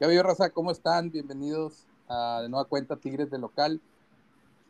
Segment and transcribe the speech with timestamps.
[0.00, 0.48] ¿Qué habido, raza?
[0.48, 1.10] ¿Cómo están?
[1.10, 3.82] Bienvenidos a de nueva cuenta Tigres de Local.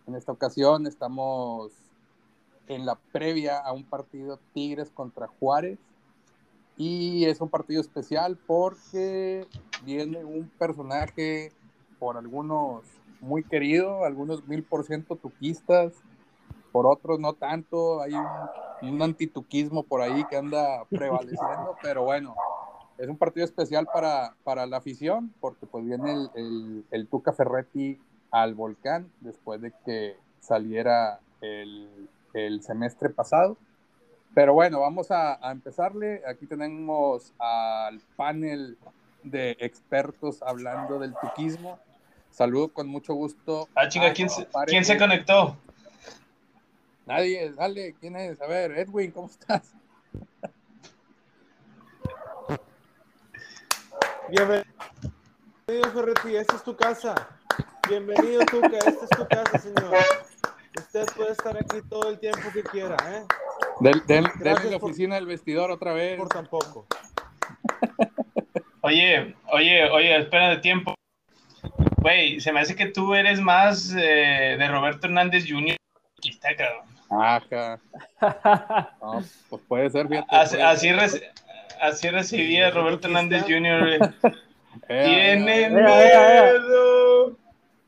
[0.09, 1.71] En esta ocasión estamos
[2.67, 5.79] en la previa a un partido Tigres contra Juárez.
[6.77, 9.47] Y es un partido especial porque
[9.85, 11.53] viene un personaje
[12.01, 12.83] por algunos
[13.21, 15.93] muy querido, algunos mil por ciento tuquistas,
[16.73, 18.03] por otros no tanto.
[18.03, 22.35] Hay un, un antituquismo por ahí que anda prevaleciendo, pero bueno,
[23.01, 27.33] es un partido especial para, para la afición, porque pues viene el, el, el, Tuca
[27.33, 27.99] Ferretti
[28.31, 33.57] al volcán después de que saliera el, el semestre pasado.
[34.35, 36.23] Pero bueno, vamos a, a, empezarle.
[36.27, 38.77] Aquí tenemos al panel
[39.23, 41.79] de expertos hablando del tuquismo.
[42.31, 43.69] Saludo con mucho gusto.
[43.75, 45.57] Ah, chinga, ¿quién, se, ¿quién se conectó?
[47.07, 48.41] Nadie, dale, ¿quién es?
[48.41, 49.73] A ver, Edwin, ¿cómo estás?
[54.31, 54.65] Bienvenido,
[55.93, 57.29] Ferretti, esta es tu casa.
[57.89, 59.95] Bienvenido, Tuca, esta es tu casa, señor.
[60.79, 63.25] Usted puede estar aquí todo el tiempo que quiera, ¿eh?
[63.81, 66.17] Del, del, de la oficina del vestidor otra vez.
[66.17, 66.87] Por tampoco.
[68.83, 70.95] Oye, oye, oye, espera de tiempo.
[71.97, 75.77] Güey, se me hace que tú eres más eh, de Roberto Hernández Jr.
[76.19, 76.87] Aquí está, cabrón.
[77.11, 77.81] Ajá.
[79.03, 80.29] No, pues puede ser, fíjate.
[80.31, 80.97] Así, puede así, ser.
[80.97, 81.21] reci
[81.81, 84.15] así recibía Roberto Hernández Jr.
[84.89, 87.37] Tiene eh, miedo.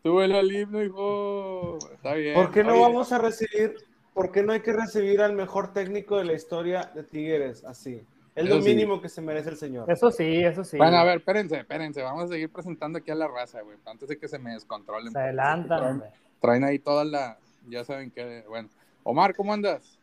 [0.03, 1.79] Súbelo al himno, hijo.
[1.93, 2.35] Está bien.
[2.35, 3.77] ¿Por qué no vamos a recibir,
[4.15, 8.05] por qué no hay que recibir al mejor técnico de la historia de Tigres así?
[8.35, 8.71] Es lo sí.
[8.71, 9.91] mínimo que se merece el señor.
[9.91, 10.79] Eso sí, eso sí.
[10.79, 12.03] Bueno, a ver, espérense, espérense.
[12.03, 13.77] Vamos a seguir presentando aquí a la raza, güey.
[13.85, 15.13] Antes de que se me descontrolen.
[15.13, 16.03] Se adelantan, Traen,
[16.41, 17.39] traen ahí toda la.
[17.69, 18.43] Ya saben que.
[18.49, 18.69] Bueno.
[19.05, 19.99] Omar, ¿cómo andas?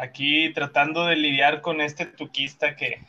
[0.00, 3.02] Aquí tratando de lidiar con este tuquista que.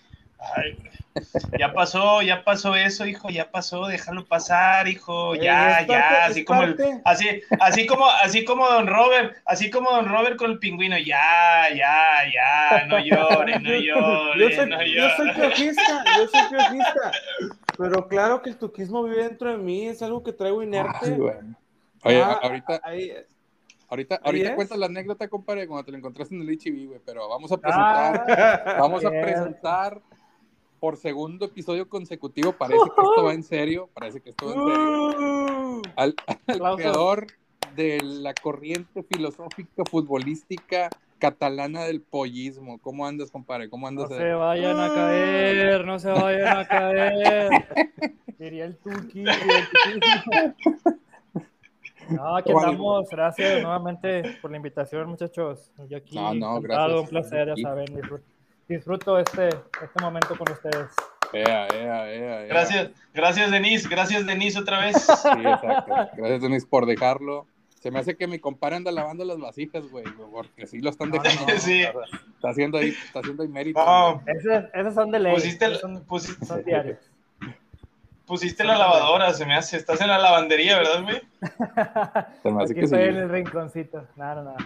[0.56, 0.78] Ay,
[1.60, 6.18] ya pasó, ya pasó eso, hijo, ya pasó, déjalo pasar, hijo, ya, Eh, ya, parte-
[6.24, 10.50] así como el, así, así como, así como Don Robert, así como Don Robert con
[10.52, 12.02] el pingüino, ya, ya,
[12.34, 17.12] ya, no llore, no llore, Yo soy, no yo soy piojista, yo soy piojista.
[17.78, 20.98] Pero claro que el tuquismo vive dentro de mí, es algo que traigo inerte.
[21.04, 21.36] Ay, güey.
[22.04, 23.14] Oye, Ah, ahorita, ahí-
[23.92, 27.00] ahorita, ahorita cuentas la anécdota, compadre, cuando te lo encontraste en el HB, güey.
[27.06, 28.26] Pero vamos a presentar.
[28.28, 30.02] Ah, Vamos a presentar
[30.80, 32.54] por segundo episodio consecutivo.
[32.54, 33.90] Parece que esto va en serio.
[33.94, 35.78] Parece que esto va en serio.
[35.78, 36.16] Uh, Al,
[36.48, 37.28] al creador
[37.76, 42.80] de la corriente filosófica futbolística catalana del pollismo.
[42.80, 43.70] ¿Cómo andas, compadre?
[43.70, 44.18] ¿Cómo No andas?
[44.18, 47.50] se vayan a caer, no se vayan a caer.
[48.40, 49.20] Diría el Tuki.
[49.24, 51.00] el Tuki.
[52.16, 53.10] No, aquí andamos.
[53.10, 55.72] Gracias nuevamente por la invitación, muchachos.
[55.90, 57.00] Yo aquí, No, no, gracias.
[57.02, 57.86] un placer, ya saben.
[57.88, 58.22] disfr-
[58.68, 60.92] Disfruto este, este momento con ustedes.
[61.34, 62.48] Ea, ea, ea, ea.
[62.48, 64.96] Gracias, gracias Denise, gracias Denise otra vez.
[64.98, 65.94] Sí, exacto.
[66.16, 67.48] Gracias, Denis, por dejarlo.
[67.82, 71.10] Se me hace que mi compadre anda lavando las vasijas, güey, porque sí lo están
[71.10, 71.52] No, dejando.
[71.54, 71.82] no, sí.
[71.82, 73.84] Está haciendo ahí, está haciendo ahí mérito.
[73.84, 75.34] No, Esos, esos son de ley.
[75.34, 77.00] pusiste, esos el- son, pusi- son diarios.
[78.32, 81.22] Pusiste la lavadora, se me hace, estás en la lavandería, ¿verdad, güey?
[82.42, 82.96] Se me hace Aquí que sí.
[82.96, 84.08] en el rinconcito.
[84.16, 84.58] Nada, nada.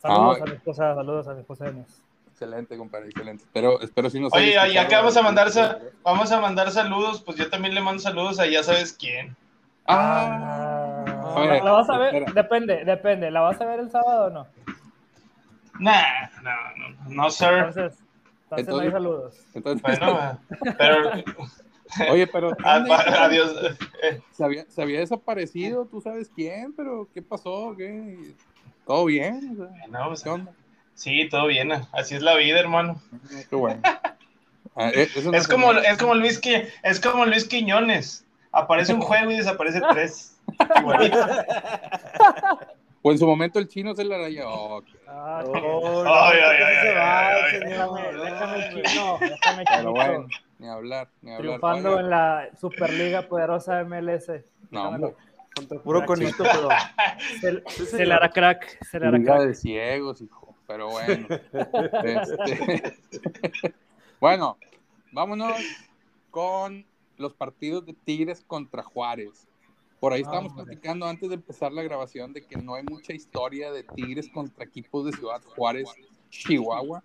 [0.00, 0.42] Saludos Ah.
[0.42, 2.00] a mi esposa, saludos a mi esposa Denise.
[2.30, 3.44] Excelente, compadre, excelente.
[3.44, 4.88] Espero, espero sí nos Oye, escuchado.
[4.88, 5.48] que vamos a mandar,
[6.02, 9.36] vamos a mandar saludos, pues yo también le mando saludos a ya sabes quién.
[9.86, 12.14] Ah, Ah, ver, ¿La vas a ver?
[12.14, 12.32] espera.
[12.42, 13.30] Depende, depende.
[13.30, 14.46] ¿La vas a ver el sábado o no?
[15.78, 17.48] Nah, no, no, no, sir.
[17.52, 17.98] Entonces,
[18.50, 19.34] entonces, no hay Entonces- saludos.
[19.54, 20.40] entonces, Bueno,
[20.78, 21.10] pero
[22.10, 23.52] oye, pero a- a- adiós.
[24.30, 27.74] Se había, se había desaparecido, tú sabes quién, pero ¿qué pasó?
[27.76, 28.34] ¿Qué?
[28.86, 29.50] ¿Todo bien?
[29.52, 30.52] O sea, no, pues, ¿Qué onda?
[30.94, 33.00] sí, todo bien, así es la vida, hermano.
[33.48, 33.80] Qué bueno.
[34.76, 38.24] Ah, no Es se como, es como Luis que es como Luis Quiñones.
[38.50, 40.36] Aparece un juego y desaparece tres.
[43.02, 44.48] O en su momento el chino se la rayó.
[44.48, 45.44] Oh, Ah,
[50.58, 51.40] ni hablar, ni hablar.
[51.60, 54.30] Triunfando Oiga, en la Superliga Poderosa MLS.
[54.70, 55.14] No, hombre.
[55.54, 56.68] Contra puro conito, pero.
[57.68, 59.48] Se, se le hará crack, se le hará Liga crack.
[59.48, 60.54] de ciegos, hijo.
[60.66, 61.28] Pero bueno.
[62.02, 62.94] Este,
[64.20, 64.56] bueno,
[65.12, 65.52] vámonos
[66.30, 66.84] con
[67.18, 69.46] los partidos de Tigres contra Juárez.
[70.00, 70.66] Por ahí estábamos Hombre.
[70.66, 74.64] platicando antes de empezar la grabación de que no hay mucha historia de Tigres contra
[74.64, 75.88] equipos de Ciudad Juárez,
[76.30, 77.02] Chihuahua.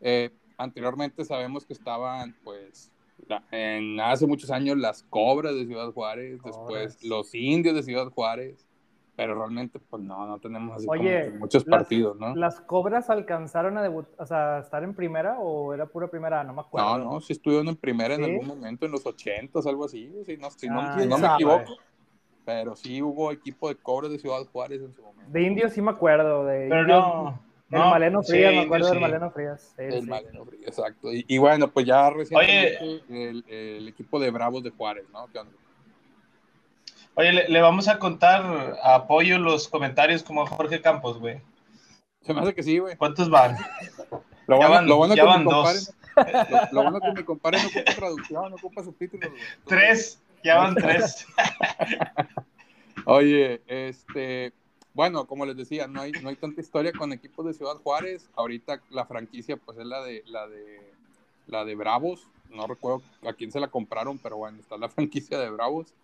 [0.00, 0.30] Eh,
[0.62, 2.90] anteriormente sabemos que estaban, pues,
[3.50, 6.56] en hace muchos años las Cobras de Ciudad Juárez, después
[6.96, 7.04] Cobras.
[7.04, 8.66] los Indios de Ciudad Juárez.
[9.14, 12.34] pero realmente, pues no, no tenemos así Oye, como muchos las- partidos, ¿no?
[12.34, 16.42] ¿Las cobras alcanzaron a debut, o sea, estar en primera o era pura primera?
[16.42, 16.98] No me acuerdo.
[16.98, 18.30] No, no, sí estuvieron en primera en ¿Sí?
[18.30, 21.18] algún momento, en los ochentas, algo así, si no, si no- Ah, si ¿quién no
[21.18, 21.76] me equivoco.
[22.46, 25.30] Pero sí hubo equipo de cobres de Ciudad Juárez en su momento.
[25.30, 26.46] De indios sí me acuerdo.
[26.46, 27.38] De Pero indios, no.
[27.72, 28.92] El no, Maleno sí, Frías, me acuerdo sí.
[28.92, 29.74] del Maleno Frías.
[29.76, 30.08] Sí, El sí.
[30.08, 31.12] Maleno Frías, exacto.
[31.12, 35.26] Y, y bueno, pues ya recientemente el, el equipo de Bravos de Juárez, ¿no?
[35.32, 35.52] ¿Qué onda?
[37.14, 41.40] Oye, le, le vamos a contar a apoyo los comentarios como a Jorge Campos, güey.
[42.22, 42.96] Se me hace que sí, güey.
[42.96, 43.56] ¿Cuántos van?
[44.46, 45.94] Lo bueno, van- lo bueno ya que van dos.
[46.14, 49.42] lo, lo bueno que mi compadre no ocupa traducción, no ocupa subtítulos, güey.
[49.66, 50.20] Tres.
[50.44, 51.26] Ya van tres.
[53.06, 54.52] Oye, este,
[54.94, 58.28] bueno, como les decía, no hay, no hay tanta historia con equipos de Ciudad Juárez.
[58.34, 60.92] Ahorita la franquicia, pues es la de, la de,
[61.46, 62.28] la de Bravos.
[62.50, 65.94] No recuerdo a quién se la compraron, pero bueno, está la franquicia de Bravos.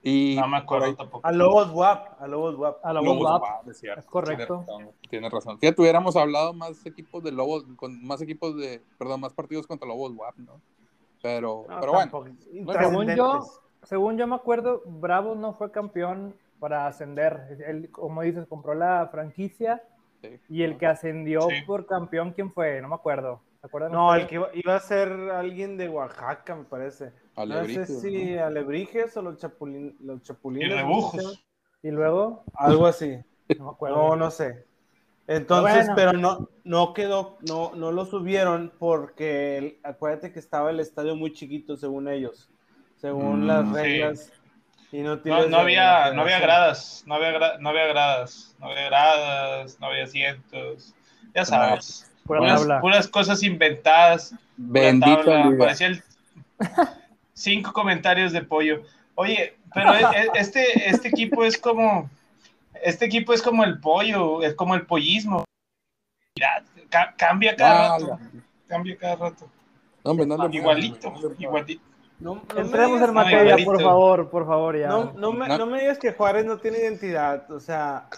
[0.00, 1.26] Y No me acuerdo ahí- tampoco.
[1.26, 2.84] A Lobos WAP, a Lobos WAP.
[2.84, 3.68] A la Lobos WAP.
[3.68, 4.64] Es correcto.
[4.64, 5.58] Tienes razón, Tienes razón.
[5.58, 9.88] Fíjate, hubiéramos hablado más equipos de Lobos, con más equipos de, perdón, más partidos contra
[9.88, 10.60] Lobos WAP, ¿no?
[11.20, 12.24] Pero, No, pero bueno.
[12.78, 13.40] Según yo,
[13.82, 17.58] según yo me acuerdo, Bravos no fue campeón para ascender.
[17.66, 19.82] Él, como dices, compró la franquicia
[20.22, 20.40] sí.
[20.48, 21.62] y el que ascendió Sí.
[21.66, 22.80] por campeón, ¿quién fue?
[22.80, 23.40] No me acuerdo.
[23.60, 23.90] ¿Se acuerdan?
[23.92, 27.12] No, el que iba, iba a ser alguien de Oaxaca, me parece.
[27.34, 28.44] Alebrijes, no sé si ¿no?
[28.44, 30.70] Alebrijes o los, chapulín, los Y chapulines.
[30.70, 30.76] ¿no?
[30.76, 31.44] rebujos.
[31.82, 33.18] Y luego, Algo así.
[33.58, 33.96] no me acuerdo.
[33.96, 34.64] No, no sé.
[35.26, 35.92] Entonces, Bueno.
[35.94, 41.16] pero no, no quedó, no, no lo subieron porque el- acuérdate que estaba el estadio
[41.16, 42.50] muy chiquito según ellos,
[42.96, 43.74] según Mm, las sí.
[43.74, 44.32] reglas
[44.92, 45.48] inútiles.
[45.50, 49.78] no de había, no había gradas, no había, gra- no había gradas, no había gradas,
[49.80, 50.94] no había asientos,
[51.34, 54.34] ya sabes, Pura puras, puras cosas inventadas,
[55.50, 55.58] liga.
[55.64, 56.02] parecía el-
[57.32, 58.82] cinco comentarios de pollo.
[59.14, 62.10] Oye, pero e- e- este, este equipo es como,
[62.82, 65.44] este equipo es como el pollo, es como el pollismo.
[66.36, 68.18] Mira, ca- cambia cada Ah, rato,
[68.68, 69.50] cambia cada rato.
[70.04, 71.82] No, hombre, no Igualito, no igualito.
[72.20, 74.88] No, Entremos en materia, por favor, por favor, ya.
[74.88, 75.58] No, no me, No.
[75.58, 77.48] no me digas que Juárez no tiene identidad.
[77.50, 78.08] O sea,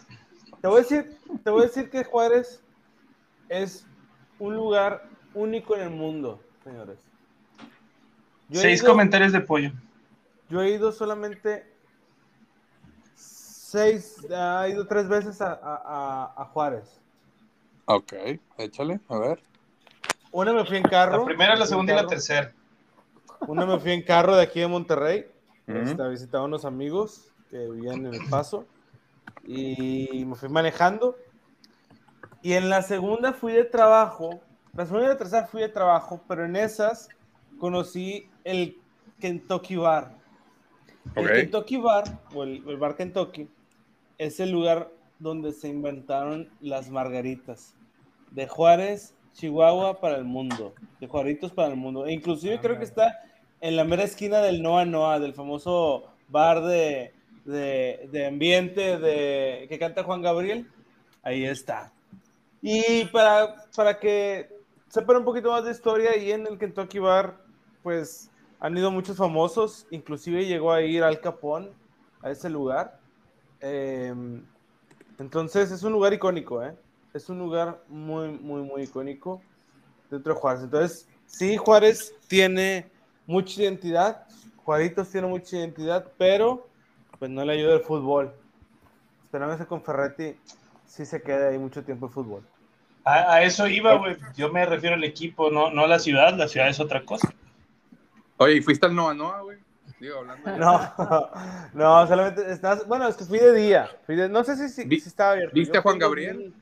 [0.62, 2.62] te voy a decir, te voy a decir que Juárez
[3.50, 3.87] es
[4.38, 5.05] un lugar
[5.35, 6.99] único en el mundo, señores.
[8.49, 9.70] Yo he Seis ido- comentarios de pollo.
[10.49, 11.70] Yo he ido solamente
[13.14, 17.00] seis, ha ido tres veces a, a- a- Juárez.
[17.85, 18.12] Ok,
[18.58, 19.41] échale, a ver.
[20.32, 21.19] Una me fui en carro.
[21.19, 22.53] La primera, me la segunda y la tercera.
[23.46, 25.26] Una me fui en carro de aquí de Monterrey.
[25.66, 25.78] Ujú.
[25.78, 28.66] este, a visitar a unos amigos que vivían en El Paso.
[29.44, 31.16] Y me fui manejando.
[32.42, 34.40] Y en la segunda fui de trabajo.
[34.75, 37.08] La segunda y la tercera fui de trabajo, pero en esas
[37.58, 38.78] conocí el
[39.19, 40.12] Kentucky Bar.
[41.14, 41.32] El Ok.
[41.32, 42.04] Kentucky Bar,
[42.34, 43.48] o el, el Bar Kentucky,
[44.19, 47.75] es el lugar donde se inventaron las margaritas.
[48.31, 50.75] De Juárez, Chihuahua para el mundo.
[51.00, 52.06] De Juaritos para el mundo.
[52.06, 53.19] E inclusive creo que está
[53.60, 57.12] en la mera esquina del Noa Noa, del famoso bar de,
[57.44, 60.70] de, de ambiente de, que canta Juan Gabriel.
[61.22, 61.92] Ahí está.
[62.62, 64.48] Y para, para que
[64.88, 67.36] sepan un poquito más de historia, y en el Kentucky Bar,
[67.82, 71.70] pues han ido muchos famosos, inclusive llegó a ir Al Capón
[72.22, 72.98] a ese lugar.
[73.60, 74.14] Eh,
[75.18, 76.74] entonces es un lugar icónico, ¿eh?
[77.12, 79.42] Es un lugar muy, muy, muy icónico
[80.10, 80.62] dentro de Juárez.
[80.64, 82.90] Entonces, sí, Juárez tiene
[83.27, 84.27] mucha identidad,
[84.65, 86.69] Juaritos tiene mucha identidad, pero
[87.19, 88.32] pues no le ayuda el fútbol.
[89.24, 90.36] Esperamos que con Ferretti
[90.86, 92.43] sí se quede ahí mucho tiempo el fútbol.
[93.05, 94.17] A, a eso iba, güey.
[94.36, 96.34] Yo me refiero al equipo, no, no a la ciudad.
[96.36, 97.32] La ciudad es otra cosa.
[98.36, 99.58] Oye, ¿y fuiste al Noa Noa, güey?
[99.98, 100.50] Digo, hablando.
[100.58, 101.31] No,
[101.74, 102.86] no, solamente estás.
[102.86, 103.91] Bueno, es que fui de día.
[104.06, 105.55] fui de- no sé si, si, Vi- si estaba abierto.
[105.55, 106.55] ¿viste Yo a Juan Gabriel?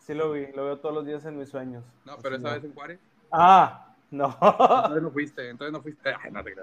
[0.00, 0.46] Sí, lo vi.
[0.54, 1.82] Lo veo todos los días en mis sueños.
[2.04, 3.00] No, pero esa vez en Juárez.
[3.32, 4.36] Ah, no.
[4.40, 6.10] Entonces no fuiste, entonces no fuiste.
[6.22, 6.54] Ay, no te.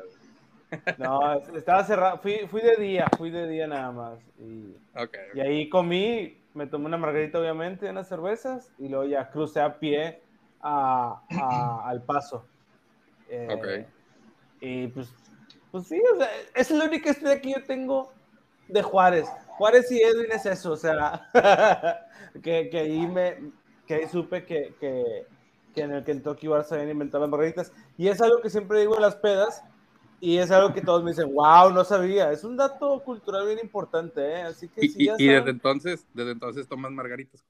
[0.98, 2.18] No, estaba cerrado.
[2.20, 4.20] Fui, fui de día, fui de día nada más.
[4.40, 5.18] Y, Ok.
[5.36, 8.72] y ahí comí, me tomé una margarita, obviamente, unas cervezas.
[8.80, 10.22] Y luego ya crucé a pie
[10.62, 12.48] a, a- al paso.
[13.30, 13.68] Eh, Ok.
[14.62, 15.14] Y pues,
[15.72, 18.14] pues sí, o sea, es la única historia que yo tengo
[18.68, 19.28] de Juárez.
[19.58, 21.30] Juárez y Edwin es eso, o sea,
[22.42, 23.52] que, que ahí me,
[23.86, 25.28] que ahí supe que, que,
[25.74, 27.72] que en el Kentucky Bar se habían inventado las margaritas.
[27.98, 29.64] Y es algo que siempre digo en las pedas,
[30.20, 32.32] y es algo que todos me dicen, wow, no sabía.
[32.32, 34.42] Es un dato cultural bien importante, ¿eh?
[34.44, 37.44] Así que Y, sí, y- ya y desde entonces, desde entonces tomas margaritas.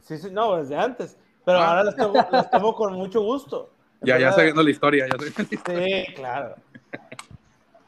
[0.00, 1.16] Sí, sí, no, desde antes.
[1.44, 1.68] Pero Ah.
[1.70, 3.70] ahora las tomo, las tomo con mucho gusto.
[4.00, 6.06] Ya, ya sabiendo la historia, ya sabiendo la historia.
[6.06, 6.54] Sí, claro.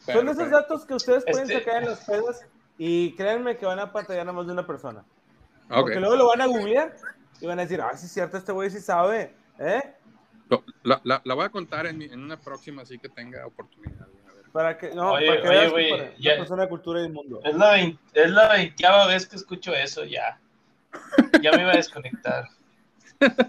[0.00, 0.50] Son esos Perfecto.
[0.50, 2.44] datos que ustedes pueden Este- sacar en las pedas
[2.78, 5.00] Y créanme que van a pantallar a más de una persona.
[5.70, 5.80] Ok.
[5.80, 6.94] Porque luego lo van a googlear
[7.40, 9.34] y van a decir, ah, sí es cierto, este güey sí sabe.
[9.58, 9.82] ¿Eh?
[10.84, 14.02] La, la- la voy a contar en, mi- en una próxima, así que tenga oportunidad.
[14.02, 14.50] a ver.
[14.52, 17.00] Para que, no, Oye, para que oye, veas güey, para- una ya- persona de cultura
[17.00, 17.40] del mundo.
[17.44, 20.38] Es la, es la veinteava vez que escucho eso ya.
[21.42, 22.44] Ya me iba a desconectar.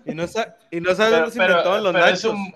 [0.05, 0.25] Y no,
[0.71, 2.23] y no sabes Pero, dónde se pero- inventaron los pero nachos.
[2.23, 2.53] es, un,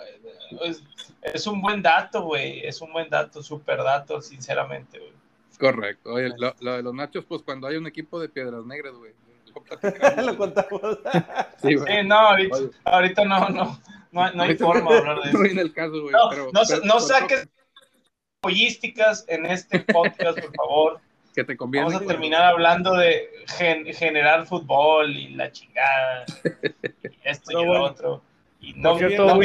[0.61, 0.83] es,
[1.21, 2.65] es un buen dato, güey.
[2.65, 5.11] Es un buen dato, súper dato, sinceramente, güey.
[5.59, 6.13] Correcto.
[6.13, 9.13] Oye, lo, lo de los nachos, pues cuando hay un equipo de piedras negras, güey.
[9.53, 10.25] Lo platicamos.
[10.25, 10.81] Lo contamos.
[11.61, 12.01] Sí, güey.
[12.01, 12.19] Sí, no,
[12.85, 13.79] ahorita, no, no,
[14.11, 15.39] no, hay- no hay Ahorita forma de hablar de No eso.
[15.39, 16.11] viene el caso, güey.
[16.13, 17.47] No, pero- no, sa- pero- no pero- saques
[18.41, 20.99] pollísticas en este podcast, por favor.
[21.35, 21.85] Que te conviene.
[21.87, 26.25] Vamos a terminar hablando de gen- generar fútbol y la chingada.
[26.43, 27.83] Y esto y lo bueno.
[27.85, 28.21] otro.
[28.59, 29.39] Y no, punto.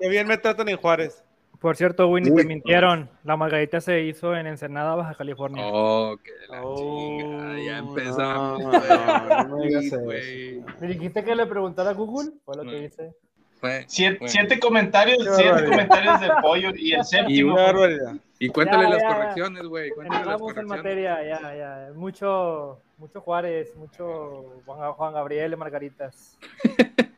[0.00, 1.22] Qué bien me tratan en Juárez.
[1.62, 3.08] Por cierto, Winnie, Uy, te mintieron.
[3.24, 5.62] La margarita se hizo en Ensenada, Baja California.
[5.64, 7.58] Oh, que la Oh, chingada.
[7.64, 8.72] Ya empezamos, no,
[9.44, 10.00] no, no me digas Uy, eso.
[10.00, 10.64] güey.
[10.80, 12.32] ¿Me dijiste que le preguntara a Google?
[12.44, 12.70] Fue lo No.
[12.72, 13.14] que hice.
[13.60, 15.70] Fue- Siete, comentarios, siete barbaridad.
[15.70, 17.54] comentarios del pollo y el séptimo.
[17.54, 18.14] Barbaridad.
[18.40, 19.90] Y cuéntale Ya, las ya, correcciones, güey.
[19.90, 21.92] Cuéntale las Entramos en materia, ya, ya.
[21.94, 26.36] Mucho, mucho Juárez, mucho Juan, Juan Gabriel y Margaritas.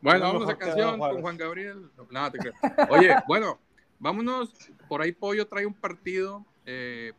[0.00, 1.90] Bueno, vámonos a canción con Juan Gabriel.
[2.12, 2.52] No, te creo.
[2.88, 3.58] Oye, bueno,
[3.98, 4.52] vámonos.
[4.88, 7.12] Por ahí Pollo trae un partido, eh,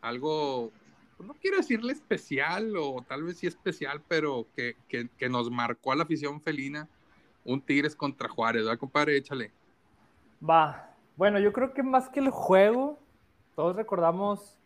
[0.00, 0.70] algo,
[1.16, 5.50] pues, no quiero decirle especial, o tal vez sí especial, pero que, que- que nos
[5.50, 6.88] marcó a la afición felina.
[7.44, 9.16] Un Tigres contra Juárez, ¿verdad, compadre?
[9.16, 9.52] Échale.
[10.48, 10.90] Va.
[11.16, 12.98] Bueno, yo creo que más que el juego,
[13.54, 14.56] todos recordamos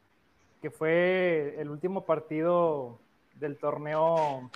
[0.62, 2.99] que fue el último partido
[3.35, 4.50] del torneo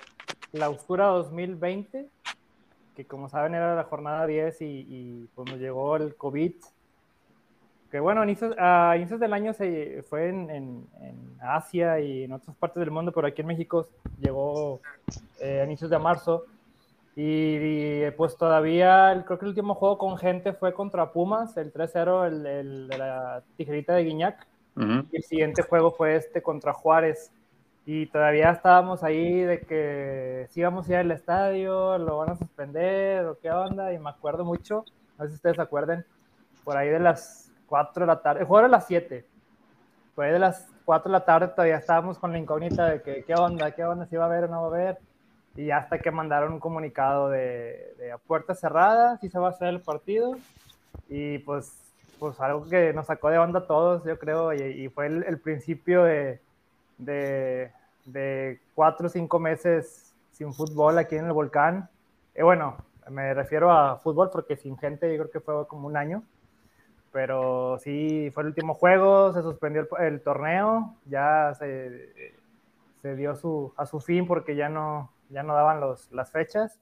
[0.51, 2.09] Clausura 2020,
[2.95, 6.53] que como saben era la jornada 10 y, y pues nos llegó el COVID.
[7.93, 12.23] Que bueno, a inicios, a inicios del año se fue en, en- en Asia y
[12.23, 13.87] en otras partes del mundo, pero aquí en México
[14.19, 14.79] llegó
[15.39, 16.45] eh, a inicios de marzo.
[17.15, 17.21] Y,
[18.07, 21.71] y, pues todavía, el- creo que el último juego con gente fue contra Pumas, el
[21.71, 24.47] 3-0, el, el de la tijerita de Guiñac.
[25.11, 27.31] Y el siguiente juego fue este contra Juárez.
[27.85, 32.35] Y todavía estábamos ahí de que si íbamos a ir al estadio, lo van a
[32.37, 33.93] suspender o qué onda.
[33.93, 34.83] Y me acuerdo mucho,
[35.19, 36.03] no sé si ustedes se acuerden,
[36.63, 37.42] por ahí de las
[37.73, 39.25] 4 de la tarde, el juego era a las 7.
[40.13, 43.23] Por ahí de las 4 de la tarde todavía estábamos con la incógnita de que
[43.23, 44.99] qué onda, qué onda, si va a haber o no va a haber.
[45.55, 49.49] Y hasta que mandaron un comunicado de, de a puerta cerrada, si se va a
[49.49, 50.35] hacer el partido.
[51.09, 51.81] Y pues,
[52.19, 55.23] pues algo que nos sacó de onda a todos, yo creo, y, y fue el,
[55.23, 56.41] el principio de,
[56.99, 57.71] de,
[58.05, 61.89] de cuatro o cinco meses sin fútbol aquí en el volcán.
[62.35, 62.77] Eh, bueno,
[63.09, 66.21] me refiero a fútbol porque sin gente yo creo que fue como un año.
[67.13, 72.35] Pero sí, fue el último juego, se suspendió el, el torneo, ya se,
[73.01, 76.79] se dio su, a su fin porque ya no, ya no daban los, las fechas.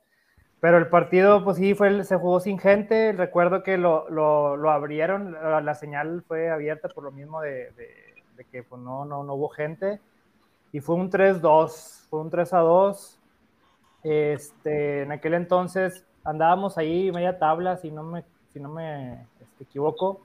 [0.61, 3.13] Pero el partido, pues sí, fue, el- se jugó sin gente.
[3.13, 7.71] Recuerdo que lo, lo, lo abrieron, la, la señal fue abierta por lo mismo de,
[7.73, 10.01] de, de que pues, no, no, no hubo gente.
[10.71, 13.19] Y fue un 3-2, fue un 3-2.
[14.03, 19.27] Este, en aquel entonces andábamos ahí media tabla, si no me, si no me
[19.61, 20.21] este, equivoco.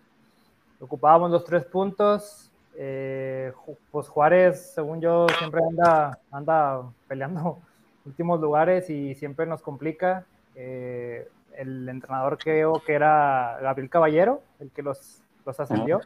[0.81, 2.51] Ocupábamos los tres puntos.
[2.79, 3.53] Eh,
[3.91, 7.59] pues Juárez, según yo, siempre anda, anda peleando
[8.05, 10.27] últimos lugares y siempre nos complica.
[10.55, 16.01] Eh, el entrenador creo que era Gabriel Caballero, el que los, los ascendió.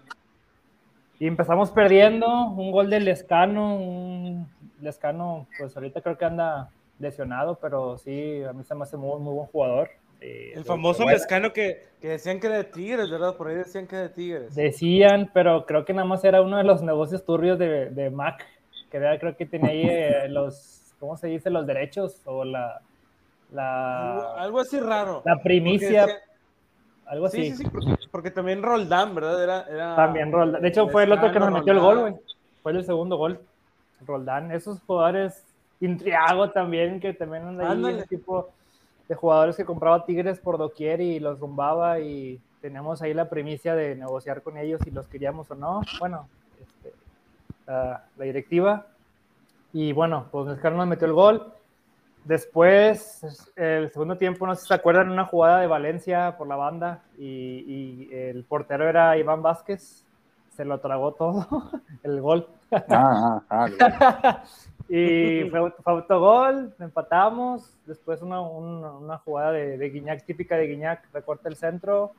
[1.18, 4.48] Y empezamos perdiendo, un gol de Lescano, un
[4.80, 9.20] Lescano, pues ahorita creo que anda lesionado, pero sí, a mí se me hace muy,
[9.20, 9.90] muy buen jugador.
[10.20, 13.36] Eh, El famoso bueno, Lescano que, que decían que era de Tigres, ¿verdad?
[13.36, 14.54] Por ahí decían que era de Tigres.
[14.54, 18.46] Decían, pero creo que nada más era uno de los negocios turbios de, de Mac,
[18.90, 21.48] que era, creo que tenía ahí eh, los, ¿cómo se dice?
[21.50, 22.82] Los derechos o la, Algo,
[23.52, 25.22] la, algo así raro.
[25.24, 26.18] la primicia, decían-
[27.06, 27.50] algo así.
[27.50, 29.42] Sí, sí, sí, porque, porque también Roldán, ¿verdad?
[29.42, 30.62] Era, era También Roldán.
[30.62, 32.14] De hecho, fue el otro que nos metió el gol, güey.
[32.62, 33.40] Fue el segundo gol.
[34.06, 34.52] Roldán.
[34.52, 35.42] Esos jugadores,
[35.80, 38.50] Intriago también, que también anda ahí, tipo
[39.10, 43.74] de jugadores que compraba Tigres por doquier y los zumbaba y teníamos ahí la primicia
[43.74, 45.80] de negociar con ellos si los queríamos o no.
[45.98, 46.28] Bueno,
[46.60, 46.94] este,
[47.66, 48.86] la, la directiva.
[49.72, 51.52] Y bueno, pues Lescano nos metió el gol.
[52.24, 56.54] Después, el segundo tiempo, no sé si se acuerdan, una jugada de Valencia por la
[56.54, 60.04] banda y, y el portero era Iván Vázquez.
[60.50, 61.48] Se lo tragó todo,
[62.04, 62.46] el gol.
[62.70, 64.44] Ah, ah, ah,
[64.92, 67.78] Y fue, fue autogol, empatamos.
[67.86, 72.10] Después una, una, una jugada de, de Guiñac, típica de Guiñac, recorta el centro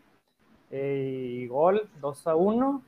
[0.72, 2.82] eh, y gol, 2 a 1.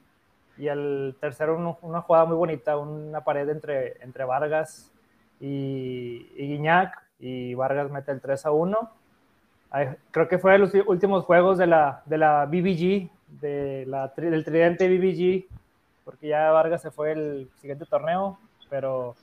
[0.58, 4.90] y el tercero una jugada muy bonita, una pared entre, entre Vargas
[5.42, 8.90] y, y Guiñac, y Vargas mete el 3 a 1.
[10.12, 13.10] Creo que fue de los últimos juegos de la, de la BBG,
[13.42, 15.46] de la, del tridente BBG,
[16.06, 19.16] porque ya Vargas se fue el siguiente torneo, pero,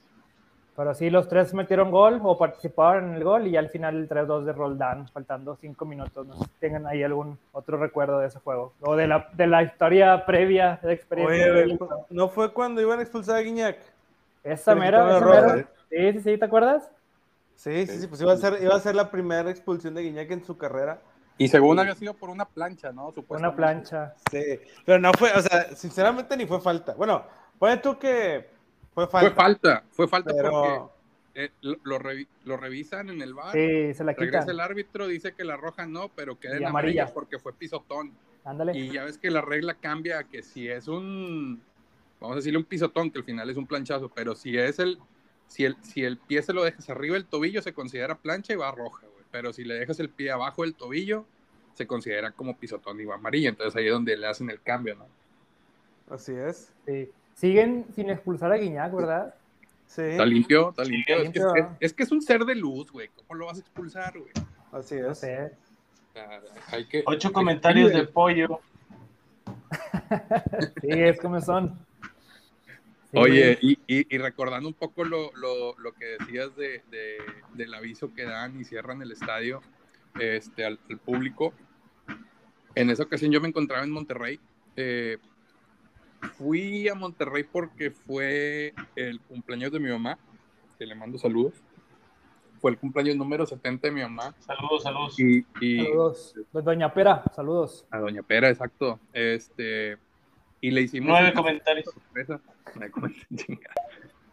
[0.80, 3.96] pero sí, los tres metieron gol o participaron en el gol y ya al final
[3.96, 6.26] el 3-2 de Roldán, faltando cinco minutos.
[6.26, 9.46] No sé si tengan ahí algún otro recuerdo de ese juego o de la, de
[9.46, 11.76] la historia previa de la experiencia.
[12.08, 13.76] ¿no fue cuando iban a expulsar a Guiñac?
[14.42, 15.68] Esa mera, esa mera.
[15.90, 16.90] Sí, sí, sí, ¿te acuerdas?
[17.56, 20.30] Sí, sí, sí, pues iba a ser, iba a ser la primera expulsión de Guiñac
[20.30, 20.98] en su carrera.
[21.36, 23.12] Y según había sido por una plancha, ¿no?
[23.28, 24.14] Una plancha.
[24.30, 26.94] Sí, pero no fue, o sea, sinceramente ni fue falta.
[26.94, 27.22] Bueno,
[27.58, 28.59] puede tú que
[28.94, 29.20] fue falta.
[29.20, 30.90] Fue falta, fue falta porque
[31.34, 31.98] eh, lo,
[32.44, 33.52] lo, revisan en el bar.
[33.52, 34.12] Sí, se la.
[34.12, 37.06] Regresa el árbitro, dice que la roja no, pero queda en amarilla.
[37.12, 38.12] porque fue pisotón.
[38.44, 38.76] Ándale.
[38.76, 41.62] Y ya ves que la regla cambia a que si es un,
[42.20, 44.98] vamos a decirle un pisotón, que al final es un planchazo, pero si es el,
[45.46, 48.56] si el, si el pie se lo dejas arriba del tobillo, se considera plancha y
[48.56, 51.24] va roja, güey pero si le dejas el pie abajo del tobillo,
[51.74, 53.48] se considera como pisotón y va amarillo.
[53.48, 55.06] Entonces ahí es donde le hacen el cambio, ¿no?
[56.14, 56.72] Así es.
[56.86, 57.10] Sí.
[57.40, 59.34] Siguen sin expulsar a Guiñac, ¿verdad?
[59.86, 60.02] Sí.
[60.02, 61.22] Está limpio, está limpio.
[61.80, 63.08] es, que, es, un ser de luz, güey.
[63.16, 64.30] ¿Cómo lo vas a expulsar, güey?
[64.72, 65.24] Así es.
[66.66, 68.60] hay que, Ocho comentarios de pollo.
[70.82, 71.78] sí, es como son.
[73.14, 77.16] Oye, y, y, recordando un poco lo, lo, lo que decías de, de,
[77.54, 79.62] del aviso que dan y cierran el estadio
[80.20, 81.54] este, al, público,
[82.74, 84.38] en esa ocasión yo me encontraba en Monterrey.
[84.76, 85.16] Eh,
[86.36, 90.18] fui a Monterrey porque fue el cumpleaños de mi mamá,
[90.78, 91.54] que le mando saludos.
[92.60, 94.34] Fue el cumpleaños número 70 de mi mamá.
[94.40, 95.18] Saludos, saludos.
[95.18, 95.44] Y,
[95.84, 96.34] saludos.
[96.52, 97.86] Doña Pera, saludos.
[97.90, 99.00] A Doña Pera, exacto.
[99.12, 99.96] Este,
[100.60, 101.08] y le hicimos...
[101.08, 101.86] Nueve comentarios.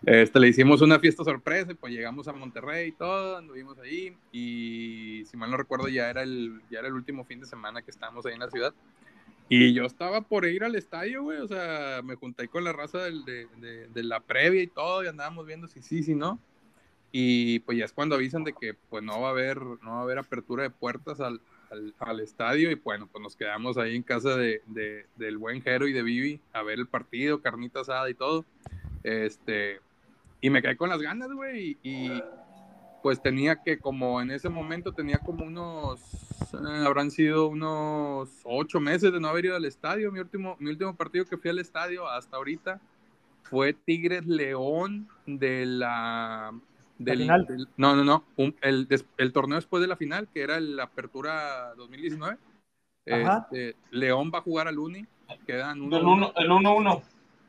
[0.05, 5.25] Este, le hicimos una fiesta sorpresa, pues llegamos a Monterrey y todo, anduvimos ahí y
[5.25, 7.91] si mal no recuerdo ya era el, ya era el último fin de semana que
[7.91, 8.73] estábamos ahí en la ciudad.
[9.49, 12.99] Y yo estaba por ir al estadio, güey, o sea, me junté con la raza
[12.99, 13.47] de,
[13.93, 16.39] de, la previa y todo y andábamos viendo si sí, si no.
[17.13, 19.99] Y pues ya es cuando avisan de que pues no va a haber, no va
[19.99, 21.39] a haber apertura de puertas al,
[21.99, 24.61] al, estadio y bueno, pues nos quedamos ahí en casa de,
[25.15, 28.45] del buen Jero y de Vivi a ver el partido, carnita asada y todo.
[29.03, 29.79] Este,
[30.41, 32.21] y me caí con las ganas, güey, y,
[33.07, 36.01] pues tenía que, como en ese momento tenía como unos,
[36.51, 40.11] eh, habrán sido unos ocho meses de no haber ido al estadio.
[40.11, 42.81] Mi último, mi último partido que fui al estadio hasta ahorita
[43.43, 46.53] fue Tigres León de la
[47.77, 48.25] no, no, no.
[48.59, 52.37] el, el, torneo después de la final, que era la apertura 2019.
[53.05, 55.05] Este, León va a jugar al Uni.
[55.45, 57.01] Quedan el 1-1.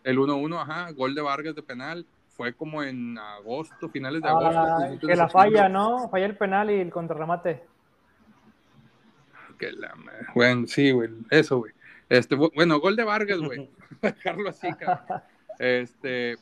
[0.05, 0.93] El 1-1, ajá.
[0.93, 2.07] Gol de Vargas de penal.
[2.39, 4.61] Fue como en agosto, finales de agosto.
[4.61, 6.09] Ah, que la falla, ¿no?
[6.09, 7.65] Falla el penal y el contrarremate.
[9.59, 9.93] Que la
[10.37, 11.11] Bueno, sí, güey.
[11.31, 11.73] Eso, güey.
[12.09, 13.69] Este, bueno, gol de Vargas, güey.
[14.03, 15.21] Dejarlo así, cabrón.
[15.59, 16.37] Este.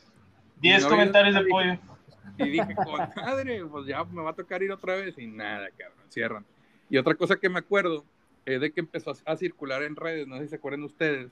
[0.61, 1.79] 10 comentarios de apoyo.
[2.37, 2.75] Y dije,
[3.15, 5.17] madre, pues ya me va a tocar ir otra vez.
[5.17, 6.45] Y nada, cabrón, cierran.
[6.91, 8.05] Y otra cosa que me acuerdo
[8.45, 11.31] es de que empezó a circular en redes, no sé si se acuerdan ustedes,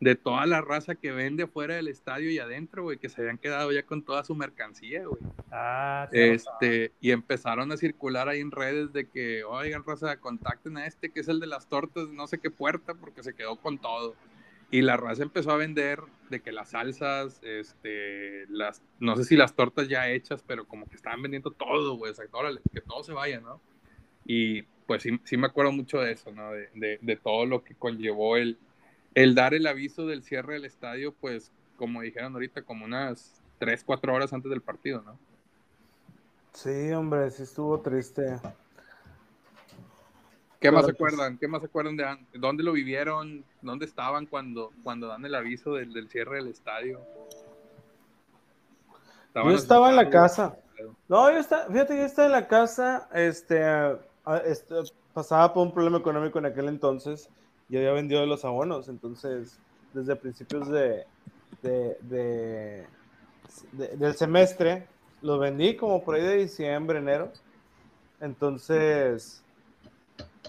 [0.00, 3.38] de toda la raza que vende fuera del estadio y adentro, güey, que se habían
[3.38, 5.20] quedado ya con toda su mercancía, güey.
[5.50, 10.76] Ah, sí, este, y empezaron a circular ahí en redes de que, oigan, raza, contacten
[10.76, 13.56] a este que es el de las tortas, no sé qué puerta, porque se quedó
[13.56, 14.14] con todo.
[14.70, 19.34] Y la raza empezó a vender de que las salsas, este, las, no sé si
[19.34, 22.26] las tortas ya hechas, pero como que estaban vendiendo todo, güey, o sea,
[22.72, 23.60] que todo se vaya, ¿no?
[24.26, 26.52] Y pues sí, sí me acuerdo mucho de eso, ¿no?
[26.52, 28.58] De, de, de, todo lo que conllevó el,
[29.22, 33.82] el dar el aviso del cierre del estadio, pues como dijeron ahorita, como unas 3,
[33.84, 35.18] 4 horas antes del partido, ¿no?
[36.52, 38.38] Sí, hombre, sí estuvo triste.
[40.60, 41.36] ¿Qué más se acuerdan?
[41.36, 42.04] ¿Qué más se acuerdan de
[42.34, 43.44] dónde lo vivieron?
[43.60, 47.00] ¿Dónde estaban cuando, cuando dan el aviso del, cierre del estadio?
[49.34, 50.56] Yo estaba en la casa.
[51.08, 53.98] No, yo estaba, fíjate, yo estaba en la casa, este,
[54.44, 54.74] este,
[55.12, 57.28] pasaba por un problema económico en aquel entonces
[57.68, 59.58] y había vendido los abonos, entonces
[59.92, 61.04] desde principios de,
[61.62, 62.86] de,
[63.72, 64.86] del semestre
[65.22, 67.32] los vendí como por ahí de diciembre, enero.
[68.20, 69.42] Entonces,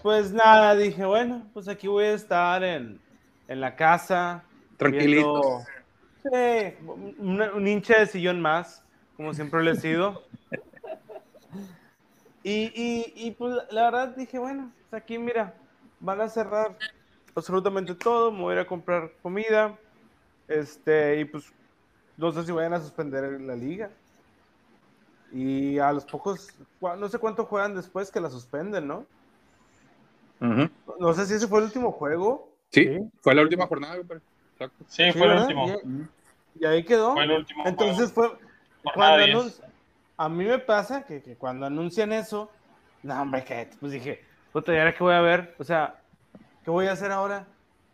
[0.02, 3.00] pues nada, dije, bueno, pues aquí voy a estar en,
[3.48, 4.44] la casa.
[4.76, 5.62] Tranquilito.
[6.22, 6.74] sí,
[7.18, 8.82] un, hincha de sillón más,
[9.16, 10.22] como siempre lo he sido.
[12.42, 15.54] Y, pues la verdad dije, bueno, pues aquí mira,
[15.98, 16.76] van a cerrar
[17.34, 19.78] absolutamente todo, me voy a ir a comprar comida.
[20.48, 21.44] Este, y pues
[22.16, 23.90] no sé si vayan a suspender la liga.
[25.32, 26.48] Y a los pocos,
[26.80, 29.06] no sé cuánto juegan después que la suspenden, ¿no?
[30.40, 30.68] Ujú.
[30.98, 32.56] No sé si ese fue el último juego.
[32.70, 32.98] Sí, Sí.
[33.22, 33.96] fue la última jornada.
[33.96, 34.84] Exacto.
[34.88, 35.42] Sí, Sí, fue el ¿verdad?
[35.42, 35.66] último.
[36.56, 37.12] Y, y ahí quedó.
[37.12, 37.62] Fue el último.
[37.66, 39.36] Entonces fue Jornada cuando 10.
[39.36, 39.64] anun-
[40.16, 42.50] a mí me pasa que, que cuando anuncian eso,
[43.02, 44.20] no hombre, que pues dije,
[44.52, 45.54] puta, ¿y ahora qué voy a ver?
[45.58, 45.99] O sea,
[46.70, 47.46] ¿qué voy a hacer ahora?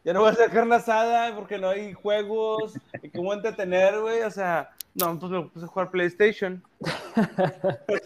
[0.04, 4.20] Ya no voy a hacer carne asada porque no hay juegos y cómo entretener, güey.
[4.20, 6.62] O sea, no, pues me puse a jugar PlayStation.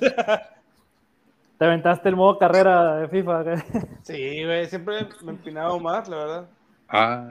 [1.59, 3.43] Te aventaste el modo carrera de FIFA.
[3.43, 3.57] güey.
[4.03, 6.47] Sí, güey, siempre me empinaba Omar, la verdad.
[6.89, 7.29] Ah,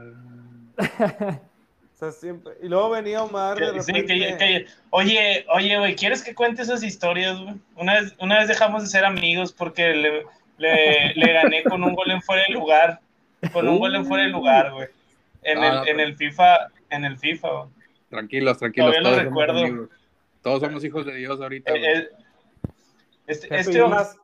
[0.78, 2.54] O sea, siempre.
[2.62, 4.14] Y luego venía Omar de Que- sí, repente.
[4.20, 7.56] que- que- oye, oye, güey, ¿quieres que cuente esas historias, güey?
[7.76, 10.26] Una vez, una vez dejamos de ser amigos porque le,
[10.58, 13.00] le, le gané con un gol en fuera de lugar.
[13.54, 14.88] Con un gol en fuera de lugar, güey.
[15.44, 17.70] En, Ah, el, en el FIFA, en el FIFA, güey.
[18.10, 18.90] tranquilos, tranquilos.
[18.92, 19.60] Todavía lo todos somos recuerdo.
[19.66, 19.90] amigos.
[20.42, 21.72] Todos somos hijos de Dios ahorita.
[21.72, 21.84] güey.
[21.86, 22.10] Eh, eh,
[23.28, 24.18] Este, este y más-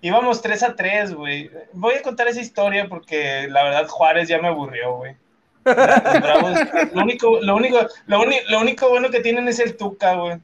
[0.00, 1.50] íbamos 3 a 3, güey.
[1.72, 5.16] Voy a contar esa historia porque la verdad Juárez ya me aburrió, güey.
[5.64, 6.52] Bravos,
[6.94, 10.38] lo único, lo único, lo, uni- lo único bueno que tienen es el Tuca, güey.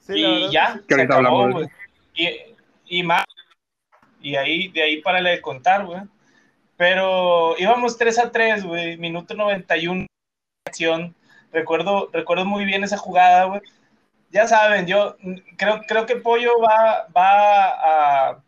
[0.00, 0.80] sí, y ya.
[0.88, 1.68] Que se ahorita acabó, hablamos, güey.
[2.14, 3.24] Y, y más.
[4.22, 6.00] Y ahí, de ahí para de contar, güey.
[6.80, 8.96] Pero íbamos 3 a 3, güey.
[8.96, 10.06] Minuto 91
[10.66, 11.14] acción.
[11.52, 13.60] Recuerdo, recuerdo muy bien esa jugada, güey.
[14.30, 15.14] Ya saben, yo
[15.58, 18.42] creo, creo que Pollo va, va a, a-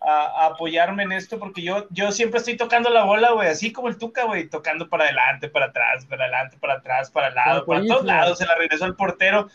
[0.00, 3.88] a apoyarme en esto porque yo, yo siempre estoy tocando la bola, güey, así como
[3.88, 7.66] el Tuca, güey, tocando para adelante, para atrás, para adelante, para atrás, para el lado,
[7.66, 9.48] para todos lados, se la regresó al portero.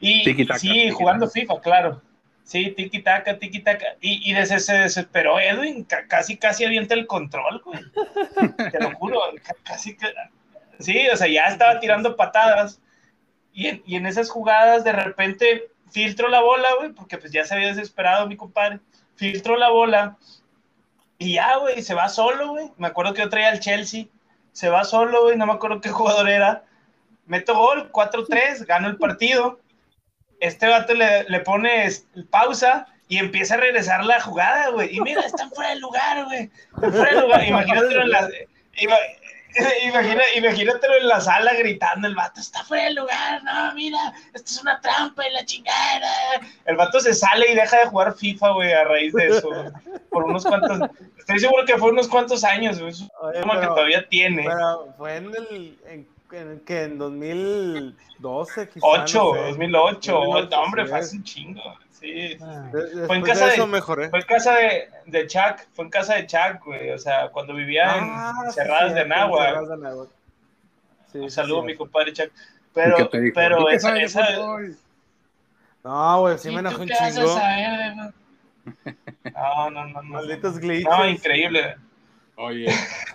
[0.00, 0.22] Y
[0.58, 2.02] sí, jugando FIFA, claro.
[2.44, 3.86] Sí, tiki taka, tiki taka.
[4.02, 7.80] Y, y des- se desesperó Edwin, ca- casi, casi avienta el control, güey.
[8.70, 10.12] Te lo juro, ca- casi que.
[10.78, 12.80] Sí, o sea, ya estaba tirando patadas.
[13.54, 17.44] Y en, y en esas jugadas, de repente, filtro la bola, güey, porque pues ya
[17.44, 18.80] se había desesperado mi compadre.
[19.16, 20.18] Filtro la bola.
[21.16, 22.70] Y ya, güey, se va solo, güey.
[22.76, 24.06] Me acuerdo que yo traía al Chelsea.
[24.52, 26.64] Se va solo, güey, no me acuerdo qué jugador era.
[27.26, 29.60] Meto gol, 4-3, gano el partido
[30.40, 31.88] este vato le, le pone
[32.30, 34.96] pausa y empieza a regresar la jugada, güey.
[34.96, 36.50] Y mira, están fuera de lugar, güey.
[36.74, 37.46] Están fuera de lugar.
[37.46, 38.28] Imagínatelo en la,
[38.78, 38.96] ima-
[39.84, 44.50] imagina, imagínatelo en la sala gritando, el vato está fuera de lugar, no, mira, esto
[44.50, 46.10] es una trampa y la chingada.
[46.64, 49.48] El vato se sale y deja de jugar FIFA, güey, a raíz de eso.
[50.10, 50.80] Por unos cuantos,
[51.18, 52.90] estoy seguro que fue unos cuantos años, güey.
[52.90, 54.42] Es un tema que todavía tiene.
[54.44, 55.78] Pero fue en el.
[55.86, 58.82] En, en- que en 2012, quizás.
[58.82, 59.18] 8,
[59.48, 61.62] 2008, 2008, no, hombre, sí fue hace un chingo.
[61.90, 62.68] Sí, Ah,
[63.06, 64.10] Fue en casa de eso mejoré.
[64.10, 66.90] Fue en casa de, de Chuck, fue en casa de Chuck, güey.
[66.90, 69.44] O sea, cuando vivía Ah, en sí, Cerradas de Nahua.
[69.46, 70.06] Cerradas de Nahua.
[71.10, 72.26] Sí, Un sí, saludo a mi compadre Chuck.
[72.26, 72.30] ¿Y
[72.74, 74.26] Pero, pero esa, esa?
[75.84, 77.28] No, güey, sí ¿Y me tú enojé un chingo.
[77.34, 77.94] saber?
[79.34, 80.10] No, no, no, no.
[80.10, 80.84] Malditos glitches.
[80.90, 81.76] No, increíble.
[82.36, 82.66] Oye,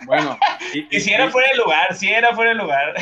[0.06, 0.38] bueno.
[0.74, 2.94] Y, Y si era fuera de lugar, si era fuera de lugar.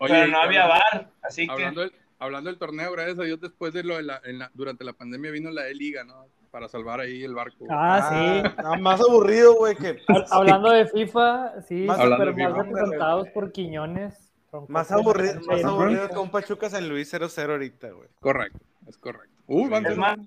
[0.00, 1.08] oye, pero no había hablando- bar.
[1.22, 1.52] Así que.
[1.52, 4.50] Hablando del, hablando del torneo, gracias a Dios, después de lo de la, en la-
[4.54, 6.26] durante la pandemia vino la E-Liga, ¿no?
[6.50, 7.64] Para salvar ahí el barco.
[7.70, 8.50] Ah, sí.
[8.64, 9.98] Ah, más aburrido, güey, que.
[10.08, 14.32] Hab- Hablando de FIFA, sí, Más más representados por Quiñones.
[14.66, 18.08] Más aburrido, más aburrido que un Pachuca San Luis 0-0 ahorita, güey.
[18.18, 19.30] Correcto, es correcto.
[19.46, 20.00] Uy, van Es cero.
[20.00, 20.18] más,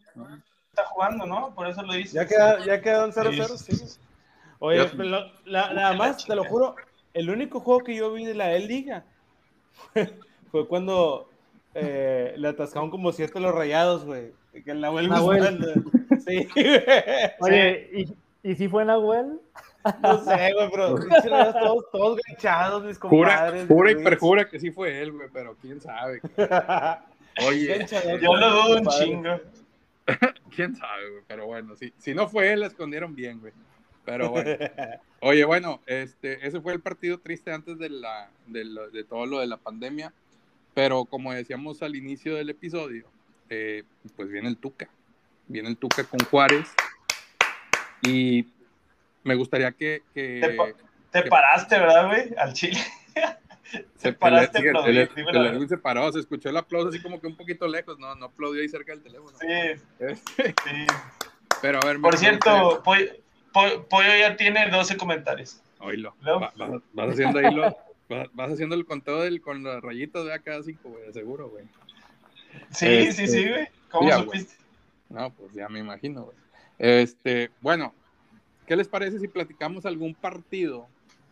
[0.69, 1.54] está jugando, ¿no?
[1.54, 2.15] Por eso lo dice.
[2.15, 3.99] Ya, queda, ya quedaron 0-0, sí.
[4.65, 6.76] Oye, pero la- nada más, te lo juro,
[7.13, 9.04] el único juego que yo vi de la E-Liga
[9.91, 10.13] fue,
[10.52, 11.30] fue cuando
[11.76, 14.32] eh, le atascaron como siete los rayados, güey.
[14.63, 15.84] Que el Nahuel Nahuel.
[16.26, 16.82] Sí, güey.
[17.41, 17.89] Oye,
[18.43, 19.39] ¿y, ¿y si fue Nahuel?
[20.02, 20.95] No sé, güey, pero
[21.60, 23.67] todos, todos ganchados, mis Jura, compadres.
[23.67, 24.04] jura y güey.
[24.06, 26.21] perjura que sí fue él, güey, pero quién sabe.
[27.47, 27.86] Oye,
[28.21, 29.39] Yo lo dudo un chingo.
[30.56, 33.52] quién sabe, güey, pero bueno, si, si no fue él, la escondieron bien, güey.
[34.06, 34.50] Pero bueno.
[35.22, 39.26] Oye, bueno, este, ese fue el partido triste antes de, la, de, lo- de todo
[39.26, 40.13] lo de la pandemia,
[40.74, 43.10] pero como decíamos al inicio del episodio,
[43.50, 43.84] eh,
[44.18, 44.89] pues viene el Tuca,
[45.48, 46.68] viene el Tuca con Juárez
[48.02, 48.48] y
[49.24, 50.04] me gustaría que...
[50.13, 51.30] que Te Te ¿Qué?
[51.30, 52.34] paraste, ¿verdad, güey?
[52.38, 52.80] Al chile.
[53.96, 57.02] se te paraste el- el- aplaudir, el- el se paró, se escuchó el aplauso así
[57.02, 59.38] como que un poquito lejos, no, no aplaudió ahí cerca del teléfono.
[59.39, 59.48] Sí,
[60.00, 60.16] Este,
[60.48, 60.86] sí.
[61.62, 63.06] pero a ver, Por cierto, Pollo,
[63.54, 65.62] Pollo- Pollo ya tiene 12 comentarios.
[65.80, 66.16] Oílo.
[66.28, 67.62] Va- vas, vas haciendo ahí lo,
[68.10, 71.66] vas, vas haciendo el conteo del, con los rayitos de cada cinco, güey, seguro, güey.
[72.72, 73.68] Sí, Este, sí, sí, güey.
[73.92, 74.26] ¿Cómo ya, güey.
[74.39, 74.56] supiste?
[75.10, 76.38] No, pues ya me imagino, güey.
[76.80, 77.94] Este, bueno,
[78.66, 80.88] ¿qué les parece si platicamos algún partido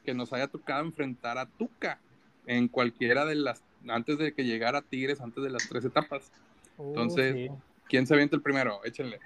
[0.06, 2.00] que nos haya tocado enfrentar a Tuca?
[2.48, 6.32] en cualquiera de las, antes de que llegara Tigres, antes de las tres etapas.
[6.78, 7.50] Uh, Entonces, sí.
[7.88, 8.84] ¿quién se avienta el primero?
[8.84, 9.20] Échenle.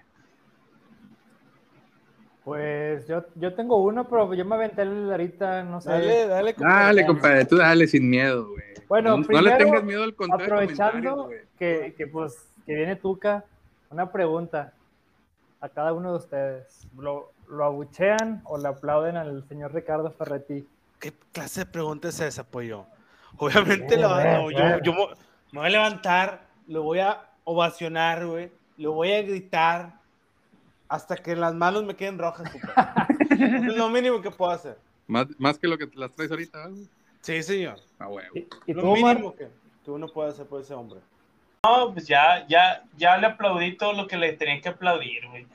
[2.46, 5.90] Pues yo, yo tengo uno, pero yo me aventé el ahorita, no sé.
[5.90, 8.64] Dale, dale, Dale, compadre, tú dale sin miedo, güey.
[8.88, 10.54] Bueno, no, no le primero, tengas miedo al contrario.
[10.54, 13.44] Aprovechando que, que, pues que viene Tuca,
[13.90, 14.74] una pregunta
[15.60, 16.88] a cada uno de ustedes.
[16.96, 20.68] ¿Lo, lo abuchean o le aplauden al señor Ricardo Ferretti?
[21.00, 22.86] ¿Qué clase de pregunta es esa, pollo?
[23.38, 24.80] Obviamente Bien, lo- bien, no, yo, bien.
[24.84, 25.08] yo me
[25.52, 28.52] me voy a levantar, lo voy a ovacionar, güey.
[28.78, 29.94] Lo voy a gritar
[30.88, 32.52] hasta que las manos me queden rojas,
[33.30, 34.78] es lo mínimo que puedo hacer.
[35.08, 36.88] Más, más que lo que las traes ahorita, güey.
[37.22, 37.80] Sí, señor.
[38.00, 38.36] Ah, huevo.
[38.36, 39.50] ¿Y, y lo mínimo que,
[39.84, 41.00] que uno puede hacer por ese hombre.
[41.64, 45.48] No, pues ya, ya, ya le aplaudí todo lo que le tenía que aplaudir, güey.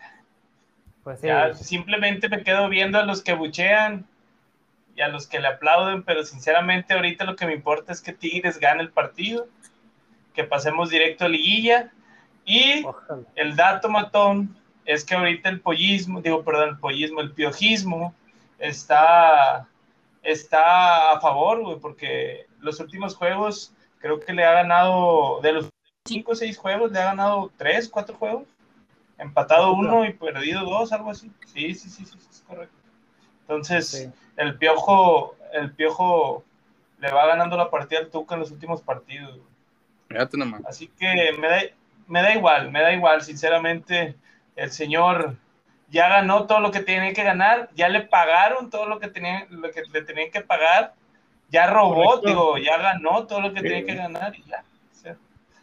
[1.05, 1.29] Pues sí.
[1.29, 4.05] Ya simplemente me quedo viendo a los que buchean
[4.97, 8.13] y a los que le aplauden, pero sinceramente ahorita lo que me importa es que
[8.13, 9.47] Tigres gane el partido,
[10.35, 11.93] que pasemos directo a liguilla
[12.45, 13.23] y Ojalá.
[13.37, 18.15] el dato matón es que ahorita el pollismo, digo, perdón, el pollismo, el piojismo
[18.59, 19.69] está,
[20.23, 25.69] está a favor, güey, porque los últimos juegos creo que le ha ganado, de los
[26.07, 28.45] cinco o seis juegos, le ha ganado tres, cuatro juegos,
[29.19, 31.31] empatado uno y perdido dos, algo así.
[31.47, 32.75] Sí, sí, sí, sí, sí, es correcto.
[33.43, 34.11] Entonces, Sí.
[34.37, 36.45] el piojo, el piojo
[37.01, 39.39] le va ganando la partida al Tuca en los últimos partidos.
[40.67, 41.61] Así que me da,
[42.07, 44.17] me da igual, me da igual, sinceramente,
[44.57, 45.37] el señor
[45.89, 49.47] ya ganó todo lo que tenía que ganar, ya le pagaron todo lo que, tenía,
[49.51, 50.95] lo que le tenían que pagar,
[51.49, 54.63] ya robó, digo, ya ganó todo lo que tenía que ganar y ya.
[54.93, 55.17] o sea.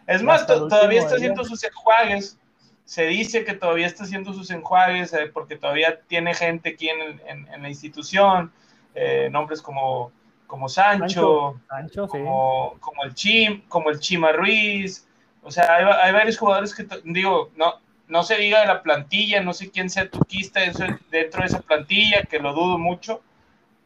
[0.05, 2.37] Es más, todavía está haciendo sus enjuagues,
[2.83, 7.21] se dice que todavía está haciendo sus enjuagues eh, porque todavía tiene gente aquí en,
[7.25, 8.51] en- en la institución,
[8.95, 10.11] eh, nombres como,
[10.45, 12.09] como Sancho, Sancho, sí.
[12.11, 15.07] como, como el Chim, como el Chima Ruiz,
[15.41, 19.41] o sea, hay, hay varios jugadores que, digo, no, no se diga de la plantilla,
[19.41, 23.21] no sé quién sea tuquista dentro de esa plantilla, que lo dudo mucho,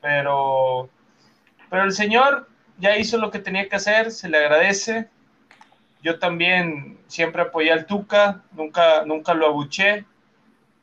[0.02, 0.90] pero,
[1.70, 5.10] pero el señor ya hizo lo que tenía que hacer, se le agradece.
[6.02, 10.06] Yo también siempre apoyé al Tuca, nunca, nunca lo abuché,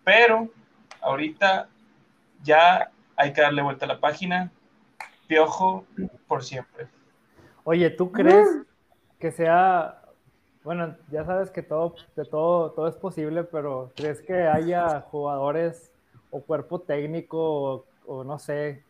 [0.04, 0.48] pero
[1.00, 1.68] ahorita
[2.42, 4.52] ya hay que darle vuelta a la página.
[5.26, 5.84] Piojo
[6.26, 6.86] por siempre.
[7.64, 8.48] Oye, ¿tú crees
[9.18, 9.97] que sea,
[10.68, 15.90] bueno, ya sabes que todo, de todo, todo es posible, pero ¿crees que haya jugadores
[16.30, 18.82] o cuerpo técnico o, o no sé,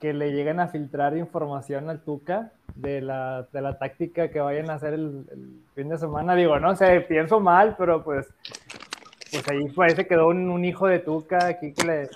[0.00, 4.68] que le lleguen a filtrar información al Tuca de la, de la táctica que vayan
[4.68, 6.34] a hacer el, el fin de semana?
[6.34, 8.26] Digo, no sé, pienso mal, pero pues,
[9.30, 12.10] pues ahí parece que quedó un, un hijo de Tuca aquí que le...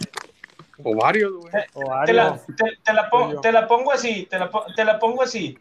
[0.82, 1.52] O varios, güey.
[1.74, 4.98] O Te la, te- te la pon- te la pongo así, te la, te la
[4.98, 5.56] pongo así.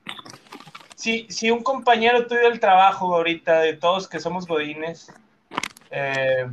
[1.00, 5.10] Si, si un compañero tuyo del trabajo ahorita, de todos que somos godines,
[5.92, 6.46] eh,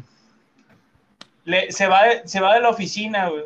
[1.45, 3.43] le- se, va de, se va de la oficina, güey.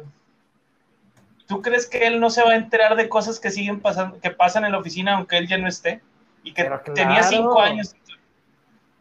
[1.46, 4.30] ¿Tú crees que él no se va a enterar de cosas que siguen pasando, que
[4.30, 6.02] pasan en la oficina aunque él ya no esté?
[6.44, 7.28] Y que tenía claro.
[7.30, 7.96] cinco años.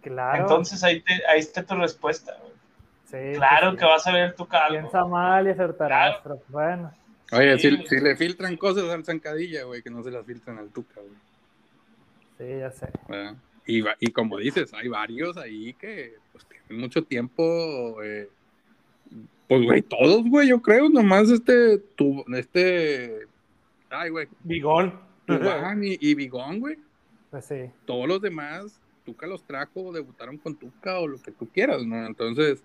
[0.01, 0.41] Claro.
[0.43, 2.33] Entonces ahí, te- ahí está tu respuesta.
[2.39, 2.53] güey.
[3.33, 3.77] sí, Claro sí.
[3.77, 4.79] que vas a ver tu calvo.
[4.79, 6.93] Piensa mal y acertarás, pero bueno.
[7.33, 10.57] Oye, Sí, si, si le filtran cosas al zancadilla, güey, que no se las filtran
[10.59, 11.28] al tuca, güey.
[12.39, 12.87] Sí, ya sé.
[13.07, 13.35] ¿verdad?
[13.67, 18.01] Y, va- y como dices, hay varios ahí que pues, tienen mucho tiempo.
[18.01, 18.27] eh,
[19.47, 20.89] pues, güey, todos, güey, yo creo.
[20.89, 23.27] Nomás este, tu, este,
[23.91, 24.99] ay, güey, Bigón.
[25.27, 26.77] Tubán y, y Bigón, güey.
[27.29, 27.69] Pues sí.
[27.85, 32.03] Todos los demás, Tuca los trajo, debutaron con Tuca o lo que tú quieras, ¿no?
[32.07, 32.63] Entonces,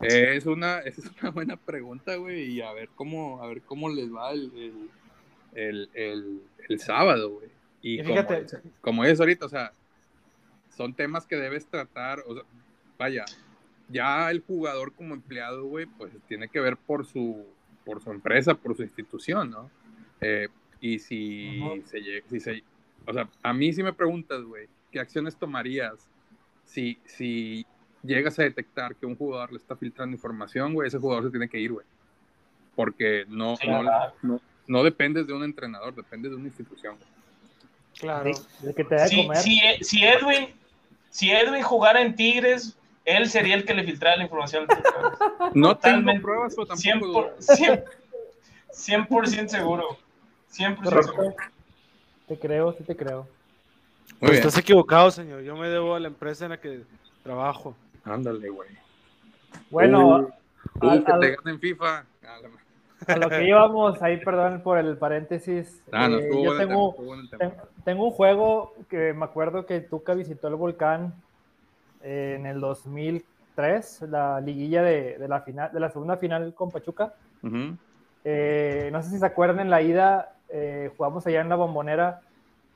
[0.00, 4.12] es una, es una buena pregunta, güey, y a ver cómo, a ver cómo les
[4.14, 4.88] va el,
[5.54, 7.48] el, el- el sábado, güey.
[7.82, 9.72] Y, Y como, fíjate, es, como es ahorita, o sea,
[10.76, 12.44] son temas que debes tratar, o sea,
[12.98, 13.24] vaya,
[13.88, 17.46] ya el jugador como empleado, güey, pues tiene que ver por su,
[17.84, 19.70] por su empresa, por su institución, ¿no?
[20.20, 20.48] Eh,
[20.80, 21.82] y si Ujú.
[21.86, 22.62] se llega, si se,
[23.06, 26.08] o sea, a mí si me preguntas, güey, ¿qué acciones tomarías
[26.64, 27.66] si, si
[28.02, 31.48] llegas a detectar que un jugador le está filtrando información, güey, ese jugador se tiene
[31.48, 31.86] que ir, güey.
[32.74, 33.66] Porque no, Sí,
[34.22, 36.96] no, no dependes de un entrenador, dependes de una institución.
[36.96, 37.19] güey.
[38.00, 38.32] Claro.
[38.34, 39.36] Sí, el que te da de si, comer.
[39.38, 40.48] si, si Edwin,
[41.10, 44.66] si Edwin jugara en Tigres, él sería el que le filtrara la información.
[45.54, 46.12] No Totalmente.
[46.12, 47.36] tengo pruebas, pero tampoco 100%, dudo.
[47.38, 47.84] 100%,
[48.72, 49.98] 100% seguro.
[50.52, 51.34] 100% seguro.
[52.26, 53.22] Te creo, sí te creo.
[53.22, 54.46] Muy Pues bien.
[54.46, 55.42] estás equivocado, señor.
[55.42, 56.82] Yo me debo a la empresa en la que
[57.22, 57.74] trabajo.
[58.04, 58.68] Ándale, güey.
[59.70, 60.32] Bueno,
[60.80, 62.04] Uh, al- que al- te ganen FIFA.
[63.06, 65.82] A lo que íbamos, ahí perdón por el paréntesis.
[65.92, 69.80] Ah, no, eh, yo bueno tengo, bueno ten- tengo un juego que me acuerdo que
[69.80, 71.14] Tuca visitó el volcán
[72.02, 76.70] eh, en el 2003, la liguilla de, de la final, de la segunda final con
[76.70, 77.14] Pachuca.
[78.24, 82.20] Eh, no sé si se acuerdan, en la ida eh, jugamos allá en la bombonera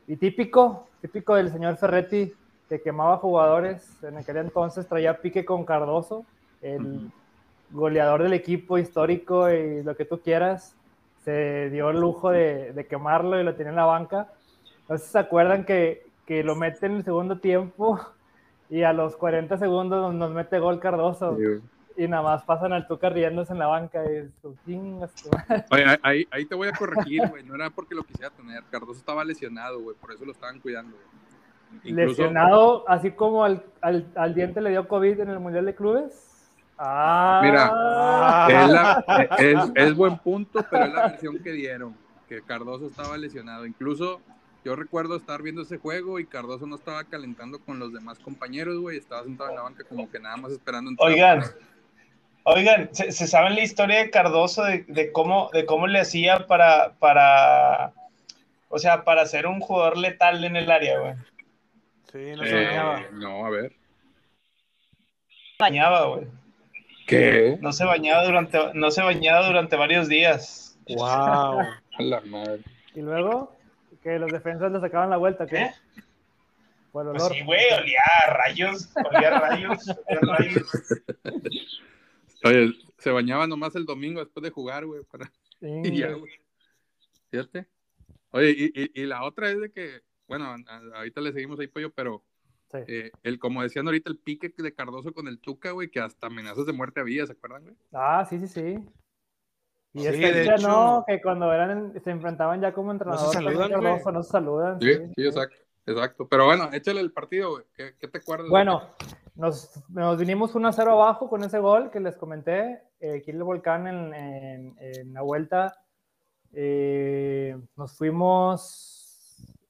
[0.06, 2.32] y típico, típico del señor Ferretti
[2.68, 4.02] que quemaba jugadores.
[4.02, 6.24] En aquel entonces traía pique con Cardoso,
[6.62, 7.10] el.
[7.74, 10.74] Goleador del equipo histórico y lo que tú quieras.
[11.24, 14.28] Se dio el lujo de, de quemarlo y lo tenía en la banca.
[14.88, 17.98] No sé si se acuerdan que, que lo mete en el segundo tiempo
[18.70, 21.36] y a los 40 segundos nos, nos mete gol Cardoso.
[21.36, 21.44] Sí.
[21.96, 24.02] Y nada más pasan al Tuca riéndose en la banca.
[24.04, 24.28] Y.
[25.70, 27.42] Oye, ahí- ahí, te voy a corregir, güey.
[27.44, 28.62] No era porque lo quisiera tener.
[28.70, 29.96] Cardoso estaba lesionado, güey.
[29.96, 30.96] Por eso lo estaban cuidando.
[31.84, 35.74] Incluso- Lesionado, así como al, al, al diente le dio COVID en el Mundial de
[35.74, 36.30] Clubes.
[36.78, 39.04] Ah, Mira, Es, la-
[39.38, 41.96] es- es buen punto, pero es la versión que dieron,
[42.28, 43.64] que Cardoso estaba lesionado.
[43.66, 44.20] Incluso
[44.64, 48.78] yo recuerdo estar viendo ese juego y Cardoso no estaba calentando con los demás compañeros,
[48.78, 50.90] güey, estaba sentado en la banca como que nada más esperando.
[50.90, 51.08] entrar.
[51.10, 51.42] Oigan,
[52.44, 56.46] oigan, ¿se, se saben la historia de Cardoso de, de cómo, de cómo le hacía
[56.46, 57.92] para, para,
[58.68, 61.14] o sea, para ser un jugador letal en el área, güey?
[62.10, 63.72] Sí, no se Eh, no, a ver.
[65.58, 66.26] Bañaba, güey.
[67.06, 67.58] ¿Qué?
[67.60, 70.78] No se bañaba durante, no se bañaba durante varios días.
[70.88, 71.60] Wow.
[71.98, 72.62] A la madre.
[72.94, 73.56] Y luego,
[74.02, 75.70] que los defensas le sacaban la vuelta, ¿qué?
[75.94, 76.02] ¿Qué?
[76.92, 80.70] Por Pues sí, güey, olía a rayos, olía a rayos, olía a rayos.
[82.44, 85.26] Oye, se bañaba nomás el domingo después de jugar, güey, para...
[85.60, 86.32] Sí, y ya, güey.
[87.30, 87.66] Fíjate.
[88.30, 90.54] Oye, y, y- y la otra es de que, bueno,
[90.94, 92.22] ahorita le seguimos ahí, pollo, pero
[92.70, 92.78] sí.
[92.88, 96.26] eh, el, como decían ahorita, el pique de Cardoso con el Tuca, güey, que hasta
[96.28, 97.76] amenazas de muerte había, ¿se acuerdan, güey?
[97.92, 98.78] Ah, sí, sí, sí.
[99.96, 102.90] Y Sí, es de que ya hecho- no, que cuando eran, se enfrentaban ya como
[102.90, 104.14] entrenador, saludan, también Cardoso, güey.
[104.14, 104.80] no se saludan.
[104.80, 106.28] Sí, sí, exacto, exacto.
[106.28, 107.64] Pero bueno, échale el partido, güey.
[107.74, 108.48] ¿Qué, qué te acuerdas?
[108.50, 108.82] Bueno,
[109.36, 112.82] nos, nos vinimos 1-0 abajo con ese gol que les comenté.
[112.98, 115.76] eh, aquí en el volcán en, en- en la vuelta.
[116.52, 118.93] eh, nos fuimos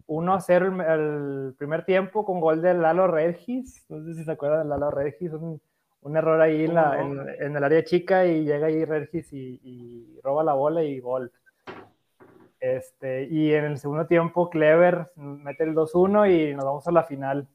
[0.06, 0.80] 1-0 el,
[1.48, 3.84] el primer tiempo con gol de Lalo Regis.
[3.88, 5.32] No sé si se acuerdan de Lalo Regis.
[5.32, 5.60] Un,
[6.02, 9.60] un error ahí en, la- en- en el área chica y llega ahí Regis y,
[9.62, 11.32] y roba la bola y gol.
[12.60, 17.04] Este, y en el segundo tiempo, Clever mete el 2-1 y nos vamos a la
[17.04, 17.46] final.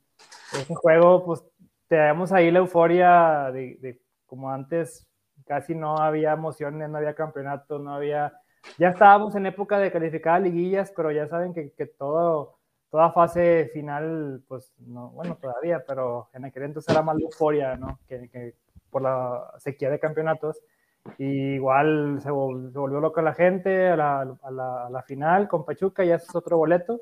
[0.53, 1.43] Ese juego, pues,
[1.87, 5.07] tenemos ahí la euforia de, de como antes,
[5.47, 8.33] casi no había emociones, no había campeonato, no había...
[8.77, 12.57] Ya estábamos en época de calificar a liguillas, pero ya saben que, que todo,
[12.91, 17.99] toda fase final, pues, no, bueno, todavía, pero en aquel entonces era más euforia, ¿no?
[18.07, 18.55] Que, que
[18.89, 20.61] por la sequía de campeonatos.
[21.17, 25.01] Y igual se, vol- se volvió loca la gente a la, a la- a la
[25.03, 27.01] final con Pachuca, ya es otro boleto.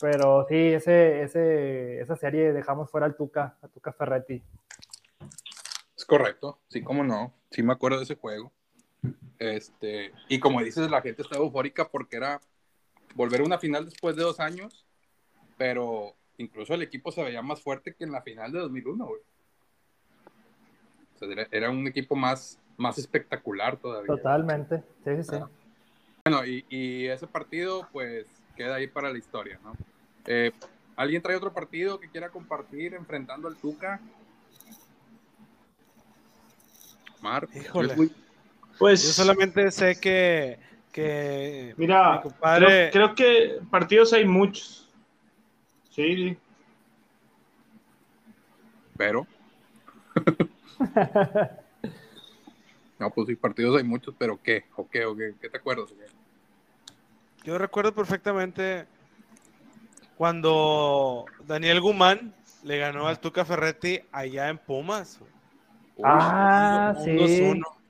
[0.00, 4.42] Pero sí, ese, ese, esa serie dejamos fuera al Tuca, a Tuca Ferretti.
[5.96, 7.32] Es correcto, sí, cómo no.
[7.50, 8.50] Sí me acuerdo de ese juego.
[9.42, 12.40] Este, y como dices, la gente estaba eufórica porque era
[13.16, 14.86] volver a una final después de dos años,
[15.58, 19.20] pero incluso el equipo se veía más fuerte que en la final de 2001, güey.
[21.16, 24.14] O sea, era, era un equipo más, más espectacular todavía.
[24.14, 25.34] Totalmente, sí, sí, sí.
[25.34, 25.50] Ah.
[26.24, 29.72] Bueno, y, y ese partido, pues, queda ahí para la historia, ¿no?
[30.24, 30.52] Eh,
[30.94, 34.00] ¿Alguien trae otro partido que quiera compartir enfrentando al Tuca?
[37.20, 37.96] Mar, Híjole.
[37.96, 38.12] Luis,
[38.82, 40.58] Pues, Yo solamente sé que,
[40.92, 44.90] que mira, mi compadre- creo, creo que partidos hay muchos.
[45.88, 46.36] Sí, sí.
[48.96, 49.24] pero.
[52.98, 54.64] no, pues sí, partidos hay muchos, pero ¿qué?
[54.74, 55.04] ¿O qué?
[55.04, 55.36] ¿O qué?
[55.40, 55.90] ¿Qué te acuerdas?
[57.44, 58.88] yo recuerdo perfectamente
[60.16, 65.20] cuando Daniel Guzmán le ganó al Tuca Ferretti allá en Pumas.
[65.94, 67.12] Uy, Ah, sí.
[67.12, 67.81] 2-1.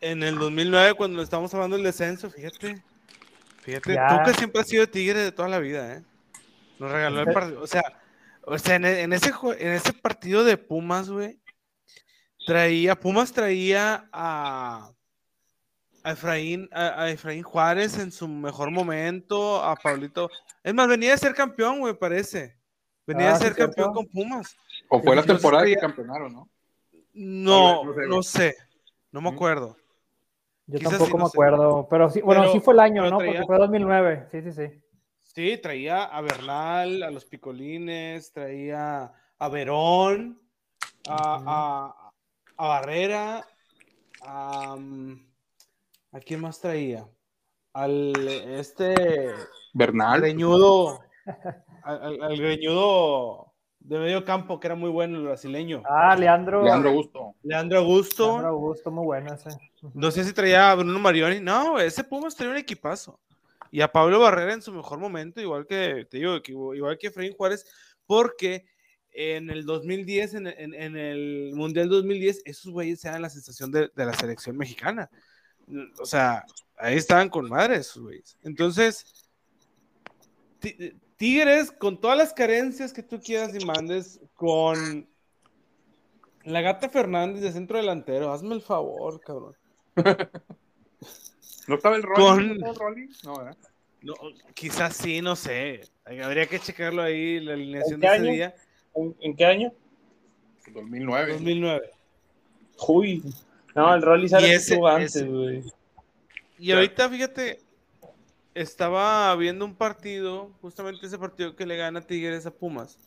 [0.00, 2.82] En el 2009, cuando estamos hablando del descenso, fíjate.
[3.62, 4.08] Fíjate, Ya.
[4.08, 6.02] Tuca siempre ha sido tigre de toda la vida, ¿eh?
[6.78, 7.62] Nos regaló el partido.
[7.62, 7.82] O sea,
[8.44, 11.40] o sea en, e- en ese, en ese partido de Pumas, güey,
[12.46, 14.92] traía, Pumas traía a,
[16.04, 20.30] a Efraín, a, a Efraín Juárez en su mejor momento, a Pablito.
[20.62, 22.56] Es más, venía de ser campeón, güey, parece.
[23.06, 23.92] Venía Ah, de sí, ser campeón cierto.
[23.94, 24.56] con Pumas.
[24.88, 26.48] O fue la temporada que campeonaron, ¿no?
[27.14, 28.22] No, no sé, no güey.
[28.22, 28.56] sé.
[29.10, 29.76] No me acuerdo.
[30.68, 31.36] Yo Quizás tampoco sí, no me sé.
[31.36, 33.18] acuerdo, pero sí, bueno, Pero- sí fue el año, ¿no?
[33.18, 34.82] traía- Porque fue 2009, sí, sí, sí.
[35.20, 40.40] Sí, traía a Bernal, a los Picolines, traía a Verón,
[41.08, 42.12] a, a-
[42.56, 43.46] a Barrera,
[44.22, 45.26] a, mm,
[46.12, 47.06] ¿A quién más traía?
[47.74, 48.94] Al este
[49.74, 50.20] Bernal.
[50.22, 51.00] greñudo,
[51.84, 53.45] al, al- al greñudo
[53.88, 55.82] de medio campo que era muy bueno el brasileño.
[55.88, 56.62] Ah, Leandro.
[56.64, 57.34] Leandro Augusto.
[57.42, 58.26] Leandro Augusto.
[58.28, 59.50] Leandro Augusto, muy bueno ese.
[59.94, 61.40] No sé si traía a Bruno Marioni.
[61.40, 63.20] No, ese Pumas traía un equipazo.
[63.70, 67.08] Y a Pablo Barrera en su mejor momento, igual que, te digo, que igual que
[67.08, 67.64] Efraín Juárez,
[68.06, 68.64] porque
[69.12, 73.90] en el 2010, en, en- en el Mundial 2010, esos güeyes eran la sensación de,
[73.94, 75.08] de la selección mexicana.
[76.00, 76.44] O sea,
[76.76, 78.36] ahí estaban con madre esos güeyes.
[78.42, 79.28] Entonces,
[81.16, 85.08] Tigres, con todas las carencias que tú quieras y mandes, con
[86.44, 89.54] la gata Fernández de centro delantero, hazme el favor, cabrón.
[91.66, 92.16] ¿No estaba el Rolly?
[92.22, 92.58] Con-
[93.24, 93.56] ¿No ¿verdad?
[94.02, 94.14] No,
[94.54, 95.80] quizás sí, no sé.
[96.04, 98.32] Habría que checarlo ahí, la alineación ¿En de qué ese año?
[98.32, 98.54] día.
[98.94, 99.72] ¿En, en qué año?
[100.72, 101.32] 2009.
[101.32, 101.90] 2009.
[102.88, 103.22] Uy.
[103.74, 105.64] No, el Rolly sale ese- antes, güey.
[106.58, 107.60] Y ahorita, fíjate,
[108.56, 112.98] estaba viendo un partido, justamente ese partido que le gana Tigres a Pumas.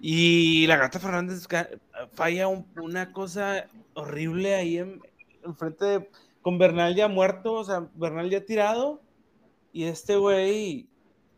[0.00, 1.46] Y la gata Fernández
[2.12, 5.00] falla un- una cosa horrible ahí en,
[5.44, 6.10] enfrente de,
[6.42, 9.00] con Bernal ya muerto, o sea, Bernal ya tirado.
[9.72, 10.86] Y este güey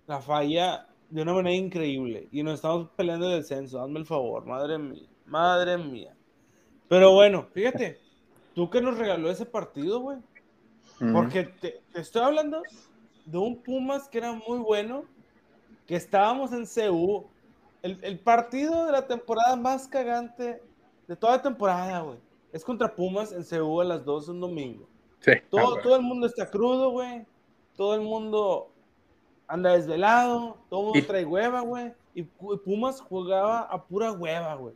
[0.07, 2.28] la falla de una manera increíble.
[2.30, 6.14] Y nos estamos peleando el descenso, hazme el favor, madre mía, madre mía.
[6.88, 7.99] Pero bueno, fíjate,
[8.55, 10.18] tú que nos regaló ese partido, güey.
[11.12, 12.61] Porque te, te estoy hablando
[13.30, 15.04] de un Pumas que era muy bueno,
[15.86, 17.24] que estábamos en CU.
[17.82, 20.62] El, el partido de la temporada más cagante
[21.06, 22.18] de toda la temporada, güey.
[22.52, 24.86] Es contra Pumas en CU a las 12 un domingo.
[25.20, 25.32] Sí.
[25.50, 27.26] Todo, ah, todo el mundo está crudo, güey.
[27.76, 28.70] Todo el mundo
[29.46, 30.56] anda desvelado.
[30.68, 31.92] Todo el mundo trae hueva, güey.
[32.14, 34.74] Y Pu- Pumas jugaba a pura hueva, güey.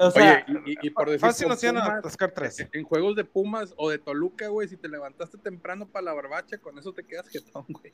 [0.00, 2.66] O sea, Oye, y, por decir fácil nos iban a atascar tres.
[2.72, 6.58] En juegos de Pumas o de Toluca, güey, si te levantaste temprano para la barbacha,
[6.58, 7.92] con eso te quedas jetón, güey.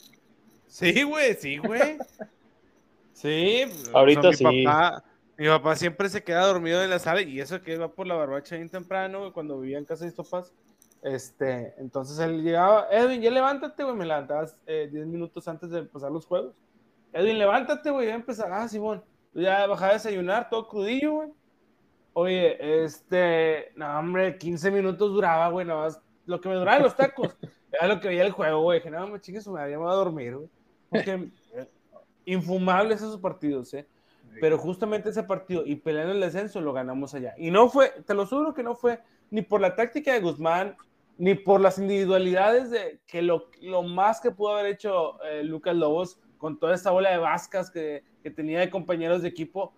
[0.67, 1.99] Sí, güey, sí, güey.
[3.15, 3.63] Sí.
[3.93, 4.65] Ahorita mi sí.
[4.65, 5.05] Papá,
[5.39, 8.17] mi papá siempre se queda dormido en la sala y eso que va por la
[8.17, 10.53] barbacha bien temprano, güey, cuando vivía en casa de mis papás.
[11.01, 15.79] Este, entonces él llegaba, Edwin, ya levántate, güey, me levantabas eh, 10 minutos antes de
[15.79, 16.55] empezar los juegos.
[17.13, 18.51] Edwin, levántate, güey, ya empezar.
[18.53, 19.03] Ah, Simón.
[19.33, 21.29] Ya bajaba a desayunar, todo crudillo, güey.
[22.15, 26.01] Oye, este, no, hombre, 15 minutos duraba, güey, nada más.
[26.27, 27.37] Lo que me duraban los tacos,
[27.73, 28.79] era lo que veía el juego, güey.
[28.79, 30.49] Dije, no, me chingues, me había a dormir, güey.
[30.91, 31.29] Porque
[32.25, 33.87] infumables esos partidos, ¿eh?
[34.41, 37.35] Pero justamente ese partido y peleando el descenso lo ganamos allá.
[37.37, 39.01] Y no fue, te lo juro que no fue
[39.31, 40.77] ni por la táctica de Guzmán,
[41.19, 45.77] ni por las individualidades de que lo, lo más que pudo haber hecho eh, Lucas
[45.77, 49.73] Lobos con toda esta bola de vascas que, que tenía de compañeros de equipo.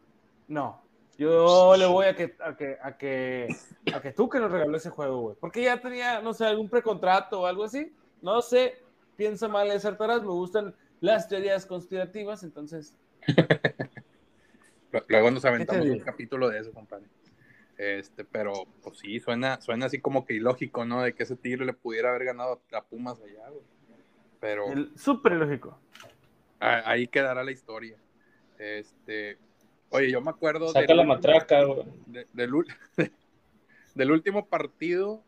[0.49, 0.86] No,
[1.19, 3.49] yo le voy a que, a que, a que,
[3.95, 5.37] a que tú que nos regaló ese juego, güey.
[5.41, 7.93] Porque ya tenía, no sé, algún precontrato o algo así.
[8.23, 8.75] No sé,
[9.17, 12.97] piensa mal de acertarás, me gustan las teorías conspirativas, entonces
[15.09, 17.07] Luego nos aventamos un capítulo de eso, compadre.
[17.77, 18.53] Este, pero
[18.83, 21.03] pues sí, suena, suena así como que ilógico, ¿no?
[21.03, 23.63] De que ese tigre le pudiera haber ganado a Pumas allá, güey.
[24.41, 24.65] Pero
[24.97, 25.79] súper lógico.
[26.61, 27.99] a- ahí quedará la historia.
[28.59, 29.37] Este,
[29.91, 31.83] oye, yo me acuerdo Saca del la último- matraca, güey.
[32.07, 32.51] de- del,
[33.95, 35.23] del último partido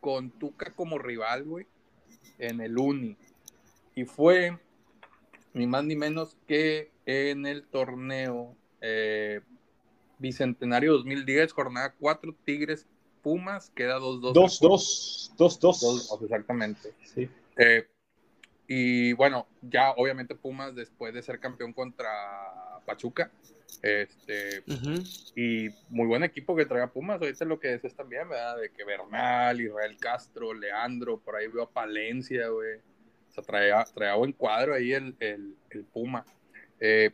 [0.00, 1.66] con Tuca como rival, güey,
[2.38, 3.16] en el Uni.
[3.94, 4.58] Y fue
[5.54, 9.40] ni más ni menos que en el torneo eh,
[10.18, 12.86] Bicentenario 2010, jornada 4, Tigres
[13.22, 14.32] Pumas, queda 2-2.
[14.34, 15.32] 2-2.
[15.36, 15.58] 2-2.
[15.60, 16.92] Dos, exactamente.
[17.04, 17.28] Sí.
[17.56, 17.88] Eh,
[18.68, 22.08] y bueno, ya obviamente Pumas después de ser campeón contra
[22.86, 23.30] Pachuca,
[23.82, 24.62] este,
[25.34, 28.58] y muy buen equipo que trae a Pumas, ahorita lo que dices también, ¿verdad?
[28.58, 32.76] De que Bernal, Israel Castro, Leandro, por ahí veo a Palencia, güey.
[32.76, 36.26] O sea, traía, traía buen cuadro ahí el, el, el Puma.
[36.80, 37.10] Eh,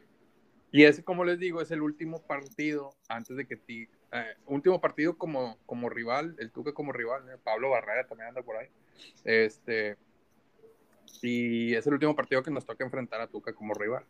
[0.72, 4.80] y ese, como les digo, es el último partido antes de que ti, eh, último
[4.80, 7.36] partido como, como rival, el Tuca como rival, ¿eh?
[7.44, 8.68] Pablo Barrera también anda por ahí.
[9.24, 9.96] Este,
[11.23, 14.05] y es el último partido que nos toca enfrentar a Tuca como rival.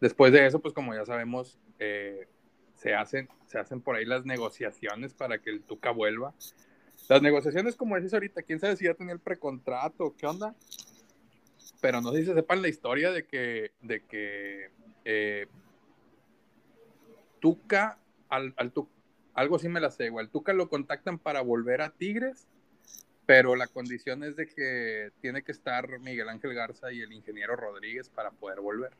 [0.00, 2.26] Después de eso, pues como ya sabemos, eh,
[2.74, 6.34] se, hacen, se hacen por ahí las negociaciones para que el Tuca vuelva.
[7.08, 10.54] Las negociaciones, como dices ahorita, quién sabe si ya tenía el precontrato, qué onda.
[11.80, 14.70] Pero no sé si se sepan la historia de que, de que
[15.04, 15.46] eh,
[17.40, 17.98] Tuca,
[18.28, 18.88] al, al Tu-
[19.34, 20.24] algo sí me la sé, güey.
[20.26, 22.46] Al Tuca lo contactan para volver a Tigres,
[23.32, 27.56] pero la condición es de que tiene que estar Miguel Ángel Garza y el ingeniero
[27.56, 28.92] Rodríguez para poder volver.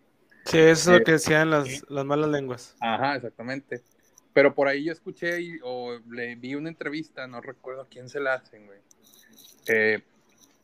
[0.47, 2.75] Sí, eso es Eh, lo que decían las, las malas lenguas.
[2.81, 3.83] Ajá, exactamente.
[4.33, 8.09] Pero por ahí yo escuché y- o le vi una entrevista, no recuerdo a quién
[8.09, 8.79] se la hacen, güey.
[9.67, 10.01] eh,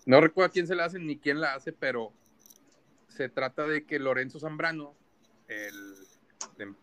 [0.07, 2.15] No recuerdo a quién se la hace ni quién la hace, pero
[3.09, 4.95] se trata de que Lorenzo Zambrano,
[5.47, 5.95] el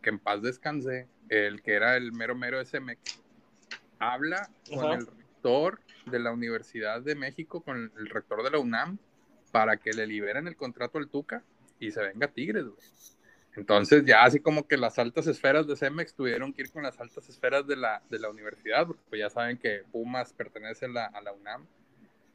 [0.03, 3.19] que en paz descanse, el que era el mero mero de Cemex,
[3.97, 8.97] habla con el rector de la Universidad de México, con el rector de la UNAM,
[9.51, 11.43] para que le liberen el contrato al Tuca
[11.79, 12.85] y se venga Tigres, güey.
[13.55, 16.99] Entonces ya así como que las altas esferas de Cemex tuvieron que ir con las
[16.99, 20.89] altas esferas de la, de la universidad, porque pues ya saben que Pumas pertenece a
[20.89, 21.65] la, a la UNAM.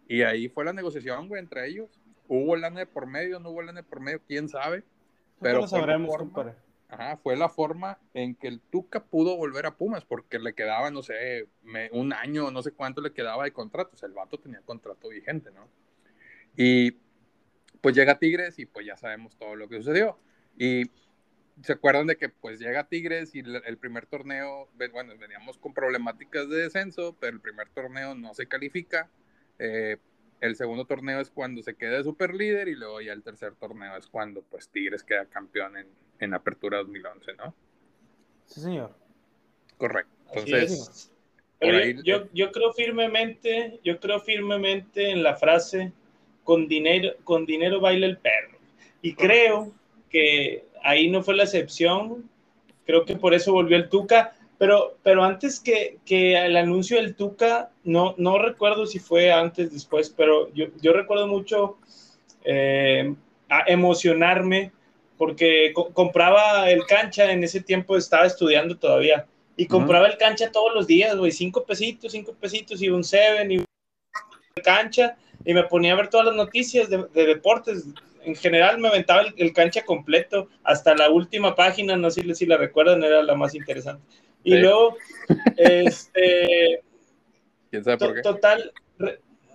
[0.09, 2.01] Y ahí fue la negociación, güey, entre ellos.
[2.27, 4.83] Hubo lana de por medio, no hubo lana de por medio, quién sabe.
[5.41, 6.15] Pero sabremos,
[6.91, 10.91] ajá, fue la forma en que el Tuca pudo volver a Pumas, porque le quedaba,
[10.91, 11.49] no sé,
[11.93, 13.91] un año, no sé cuánto le quedaba de contrato.
[13.95, 15.69] O sea, el vato tenía contrato vigente, ¿no?
[16.57, 16.99] Y
[17.81, 20.19] pues llega Tigres y pues ya sabemos todo lo que sucedió.
[20.59, 20.91] Y
[21.63, 26.49] se acuerdan de que pues llega Tigres y el primer torneo, bueno, veníamos con problemáticas
[26.49, 29.09] de descenso, pero el primer torneo no se califica.
[29.59, 29.99] Eh,
[30.41, 33.97] el segundo torneo es cuando se queda super líder y luego ya el tercer torneo
[33.97, 35.87] es cuando pues Tigres queda campeón en,
[36.21, 37.55] en Apertura 2011, ¿no?
[38.47, 38.95] Sí, señor.
[39.77, 40.13] Correcto.
[40.33, 41.11] Entonces,
[42.05, 45.93] yo, yo creo firmemente, yo creo firmemente en la frase
[46.45, 48.59] con dinero, con dinero baila el perro.
[49.03, 49.73] Y creo
[50.09, 52.29] que ahí no fue la excepción.
[52.85, 54.35] Creo que por eso volvió el Tuca.
[54.59, 59.73] Pero, pero antes que, que el anuncio del Tuca, no, no recuerdo si fue antes,
[59.73, 61.79] después, pero yo, yo recuerdo mucho
[62.45, 63.15] eh,
[63.49, 64.73] a emocionarme
[65.21, 70.75] porque compraba el cancha, en ese tiempo estaba estudiando todavía, y compraba el cancha todos
[70.75, 73.63] los días, güey, cinco pesitos, cinco pesitos, y un seven, y
[74.65, 77.85] cancha, y me ponía a ver todas las noticias de, deportes.
[78.25, 82.57] En general me aventaba el, cancha completo, hasta la última página, no sé si la
[82.57, 84.03] recuerdan, era la más interesante.
[84.43, 84.97] Y luego,
[85.59, 86.81] este...
[87.71, 88.23] ¿Quién sabe por qué?
[88.23, 88.73] Total,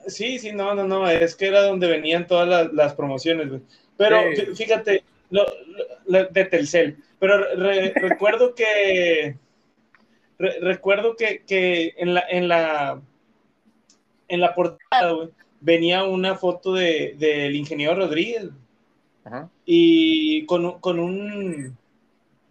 [0.06, 3.50] sí, sí, no, no, no, es que era donde venían todas las, promociones,
[3.98, 4.20] Pero
[4.56, 6.98] fíjate, de Telcel.
[7.20, 7.38] Pero
[7.96, 9.38] recuerdo que
[10.38, 13.02] recuerdo que, que, en la en la
[14.28, 15.30] en la portada
[15.62, 18.50] venía una foto de, del ingeniero Rodríguez
[19.66, 21.76] y con, con un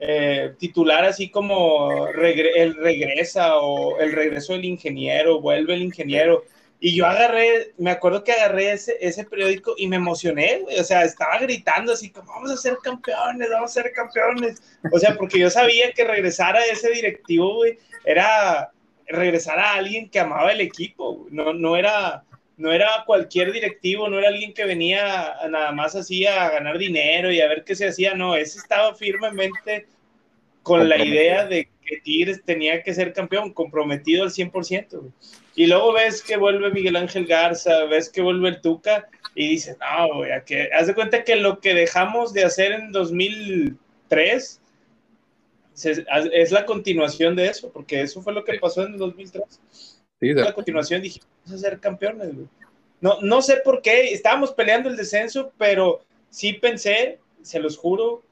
[0.00, 6.44] eh, titular así como el regresa o el regreso del ingeniero, vuelve el ingeniero.
[6.80, 10.78] Y yo agarré, me acuerdo que agarré ese, ese periódico y me emocioné, güey.
[10.78, 14.62] O sea, estaba gritando así como, vamos a ser campeones, vamos a ser campeones.
[14.92, 18.70] O sea, porque yo sabía que regresar a ese directivo, güey, era
[19.06, 21.26] regresar a alguien que amaba el equipo.
[21.30, 22.24] No, no, era,
[22.56, 27.32] no era cualquier directivo, no era alguien que venía nada más así a ganar dinero
[27.32, 28.14] y a ver qué se hacía.
[28.14, 29.86] No, ese estaba firmemente
[30.62, 35.12] con la idea de que Tigres tenía que ser campeón, comprometido al 100%.
[35.56, 39.76] Y luego ves que vuelve Miguel Ángel Garza, ves que vuelve el Tuca y dices,
[39.78, 44.60] no, güey, que haz de cuenta que lo que dejamos de hacer en 2003
[45.82, 49.42] es la continuación de eso, porque eso fue lo que pasó en 2003.
[50.20, 52.32] Sí, la continuación dije, vamos a ser campeones,
[53.00, 58.22] No, no sé por qué, estábamos peleando el descenso, pero sí pensé, se los juro,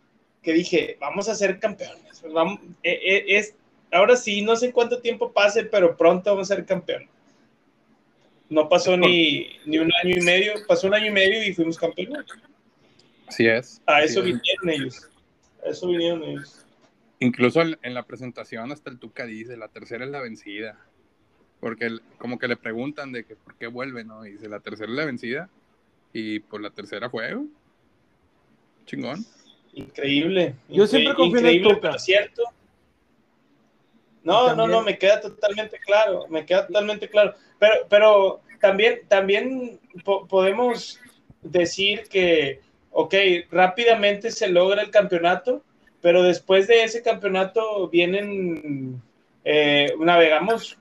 [0.43, 2.23] que dije, vamos a ser campeones.
[2.33, 3.55] Vamos, e, e, es,
[3.93, 7.09] ahora sí, no sé cuánto tiempo pase, pero pronto vamos a ser campeones.
[8.49, 11.79] No pasó ni, ni un año y medio, pasó un año y medio y fuimos
[11.79, 12.25] campeones.
[13.27, 13.81] Así es.
[13.87, 15.09] A eso vinieron ellos.
[15.65, 16.67] A eso vinieron ellos.
[17.19, 20.79] Incluso en la presentación hasta el Tuca dice, la tercera es la vencida.
[21.61, 24.27] Porque como que le preguntan de que por qué vuelve, ¿no?
[24.27, 25.49] Y dice, la tercera es la vencida.
[26.13, 27.39] Y pues la tercera fue,
[28.85, 29.25] chingón.
[29.73, 30.57] Increíble.
[30.69, 31.99] Yo siempre confío en el Tuca.
[31.99, 32.43] cierto.
[34.25, 37.35] No, no, no, me queda totalmente claro, me queda totalmente claro.
[37.59, 39.81] Pero, pero también, también
[40.29, 41.01] podemos
[41.43, 42.61] decir que,
[42.91, 43.15] ok,
[43.51, 45.63] rápidamente se logra el campeonato,
[46.01, 49.03] pero después de ese campeonato vienen,
[49.45, 50.79] eh, navegamos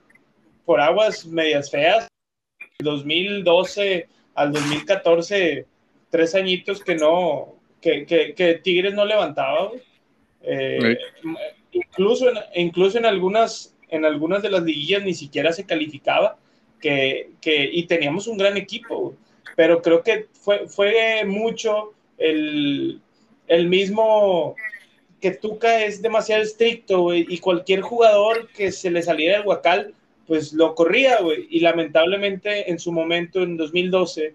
[0.65, 2.07] por aguas medias feas.
[2.79, 5.65] 2012 al 2014,
[6.09, 9.71] tres añitos que no, que, que, Tigres no levantaba.
[10.43, 10.97] Eh,
[11.71, 16.37] incluso, en, incluso en algunas, en algunas de las liguillas ni siquiera se calificaba,
[16.79, 19.15] que, que, y teníamos un gran equipo,
[19.55, 23.01] pero creo que fue, fue mucho el,
[23.47, 24.55] el mismo
[25.19, 29.93] que Tuca es demasiado estricto, y cualquier jugador que se le saliera el guacal,
[30.25, 31.19] pues lo corría,
[31.49, 34.33] y lamentablemente en su momento, en 2012,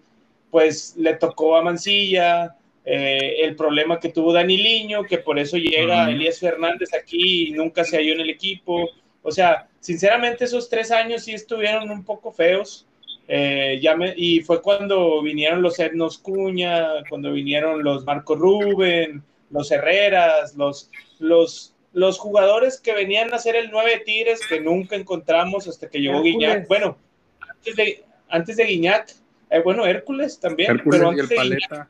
[0.51, 2.55] pues le tocó a Mancilla,
[2.89, 7.51] eh, el problema que tuvo Dani Liño, que por eso llega Elías Fernández aquí y
[7.51, 8.89] nunca se halló en el equipo.
[9.23, 12.87] O sea, sinceramente esos tres años sí estuvieron un poco feos
[13.29, 19.25] Eh, ya me, y fue cuando vinieron los Ednos Cuña, cuando vinieron los Marco Rubén,
[19.51, 24.95] los Herreras, los, los, los jugadores que venían a ser el 9 Tigres que nunca
[24.95, 26.69] encontramos hasta que llegó Guiñac.
[26.69, 26.99] Bueno,
[27.51, 29.11] antes de, antes de Guiñac,
[29.51, 31.89] eh, bueno, Hércules también, pero antes de Paleta.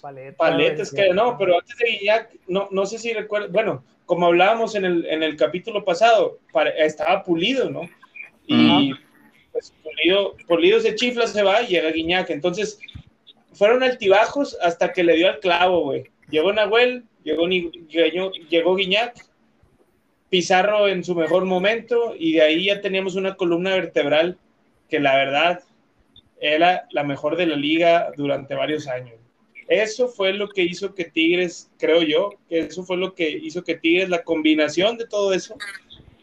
[0.00, 3.84] Paleta, Paleta es que no, pero antes de Guiñac, no, no sé si recuerdo, bueno,
[4.06, 6.38] como hablábamos en el, en el capítulo pasado,
[6.76, 7.82] estaba pulido, ¿no?
[8.46, 8.94] Y
[9.52, 12.30] pues, pulido, pulido se chifla, se va y llega Guiñac.
[12.30, 12.78] Entonces,
[13.52, 16.04] fueron altibajos hasta que le dio al clavo, güey.
[16.30, 19.14] Llegó Nahuel, llegó, llegó, llegó Guiñac,
[20.30, 24.38] Pizarro en su mejor momento, y de ahí ya teníamos una columna vertebral
[24.88, 25.62] que la verdad
[26.40, 29.17] era la mejor de la liga durante varios años.
[29.68, 33.62] Eso fue lo que hizo que Tigres, creo yo, que eso fue lo que hizo
[33.62, 35.56] que Tigres, la combinación de todo eso,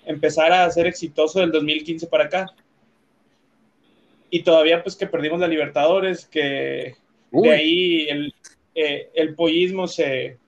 [0.06, 2.48] empezara a ser exitoso del 2015 para acá.
[4.32, 6.96] Y todavía pues que perdimos la Libertadores, que
[7.32, 8.34] de ahí el,
[8.74, 10.40] eh, el pollismo se,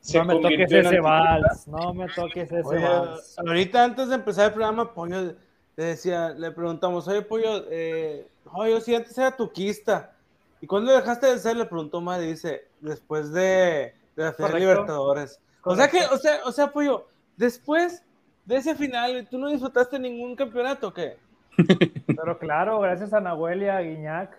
[0.00, 3.36] se no me toques ese vals, no me toques ese vals.
[3.38, 5.34] Ahorita antes de empezar el programa, Pollo
[5.76, 10.14] le decía, le preguntamos, oye Pollo, eh, oye, si antes era tuquista,
[10.62, 11.56] ¿Y cuándo dejaste de ser?
[11.56, 15.40] Le preguntó Madre, dice, después de, de la final Libertadores.
[15.64, 18.04] O sea que, o sea, o sea, Pollo, después
[18.44, 21.18] de ese final, ¿tú no disfrutaste ningún campeonato o qué?
[22.06, 24.38] Pero claro, gracias a Nahuel y a Guiñac.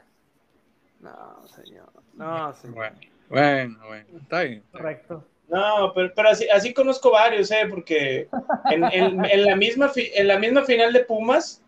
[1.01, 1.91] No, señor.
[2.13, 2.93] No, señor.
[3.27, 4.63] Bueno, bueno, está bien.
[4.71, 5.25] Correcto.
[5.49, 7.67] No, pero, pero así, así, conozco varios, ¿eh?
[7.69, 8.29] Porque
[8.71, 11.61] en, en, en, la misma en la misma final de Pumas,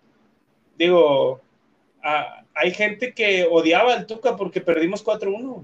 [0.77, 1.41] digo,
[2.01, 5.63] a, hay gente que odiaba al Tuca porque perdimos 4-1.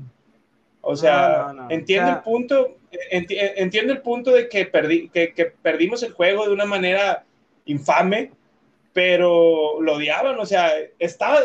[0.81, 2.75] O sea, entiendo el punto,
[3.11, 7.23] entiendo el punto de que, perdí, que, perdimos el juego de una manera
[7.65, 8.31] infame,
[8.91, 11.39] pero lo odiaban, o sea, estaba,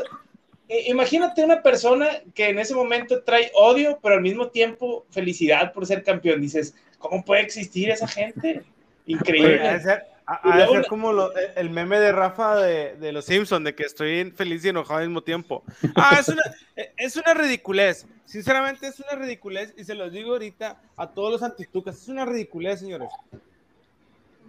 [0.68, 5.86] imagínate una persona que en ese momento trae odio, pero al mismo tiempo felicidad por
[5.86, 6.40] ser campeón.
[6.40, 8.62] Dices, ¿cómo puede existir esa gente?
[9.06, 9.80] Increíble.
[10.26, 14.64] A, ser como e, el meme de Rafa de, los Simpsons, de que estoy feliz
[14.64, 15.62] y enojado al mismo tiempo.
[15.94, 16.42] Ah, es una,
[16.74, 18.06] e, es una ridiculez.
[18.24, 19.72] Sinceramente, es una ridiculez.
[19.76, 21.96] Y se los digo ahorita a todos los antitucas.
[21.96, 23.08] Es una ridiculez, señores.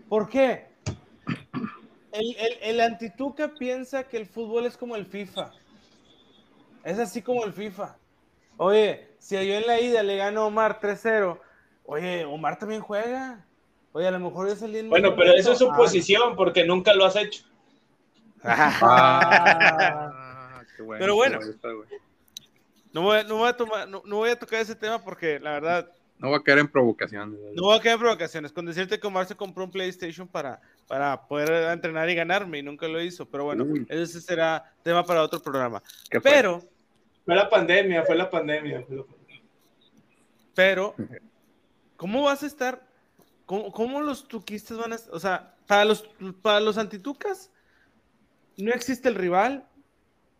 [0.10, 0.66] ¿Por qué?
[2.12, 5.52] El, el, el antituca piensa que el fútbol es como el FIFA.
[6.84, 7.98] Es así como el FIFA.
[8.58, 11.40] Oye, si yo en la ida le gano a Omar 3-0,
[11.86, 13.46] oye, Omar también juega.
[13.98, 17.04] Oye, a lo mejor es el Bueno, pero eso es su posición porque nunca lo
[17.04, 17.44] has hecho.
[18.44, 19.42] Ah,
[20.76, 21.40] qué bueno, pero bueno,
[22.94, 25.92] no voy, no, voy a tomar, no, voy a tocar ese tema porque la verdad.
[26.20, 27.40] No va a caer en provocaciones.
[27.56, 28.52] No voy a caer en provocaciones.
[28.52, 32.62] Con decirte que Omar se compró un PlayStation para, para poder entrenar y ganarme y
[32.62, 33.26] nunca lo hizo.
[33.26, 35.82] Pero bueno, ese será tema para otro programa.
[36.22, 36.62] Pero.
[37.26, 38.86] Fue la pandemia, fue la pandemia.
[40.54, 40.94] Pero,
[41.96, 42.87] ¿cómo vas a estar
[43.48, 45.00] ¿Cómo, los tuquistas van a.?
[45.12, 46.04] O sea, para los,
[46.42, 47.50] para los antitucas,
[48.58, 49.66] no existe el rival,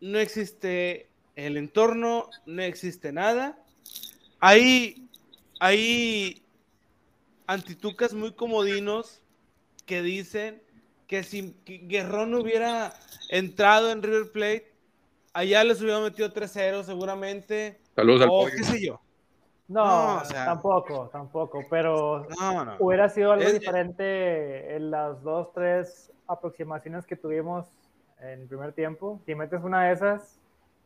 [0.02, 3.64] no existe el entorno, no existe nada.
[4.42, 5.08] Hay,
[5.62, 6.44] hay
[7.48, 9.22] antitucas muy comodinos
[9.86, 10.62] que dicen
[11.08, 12.94] que si Guerrón hubiera
[13.30, 14.74] entrado en River Plate,
[15.32, 17.80] allá les hubiera metido 3-0 seguramente.
[17.96, 19.00] Saludos al o qué sé yo.
[19.68, 22.26] No, tampoco, tampoco, pero
[22.80, 27.66] hubiera sido algo diferente en las dos, tres aproximaciones que tuvimos
[28.22, 29.20] en el primer tiempo.
[29.26, 30.40] Si metes una de esas,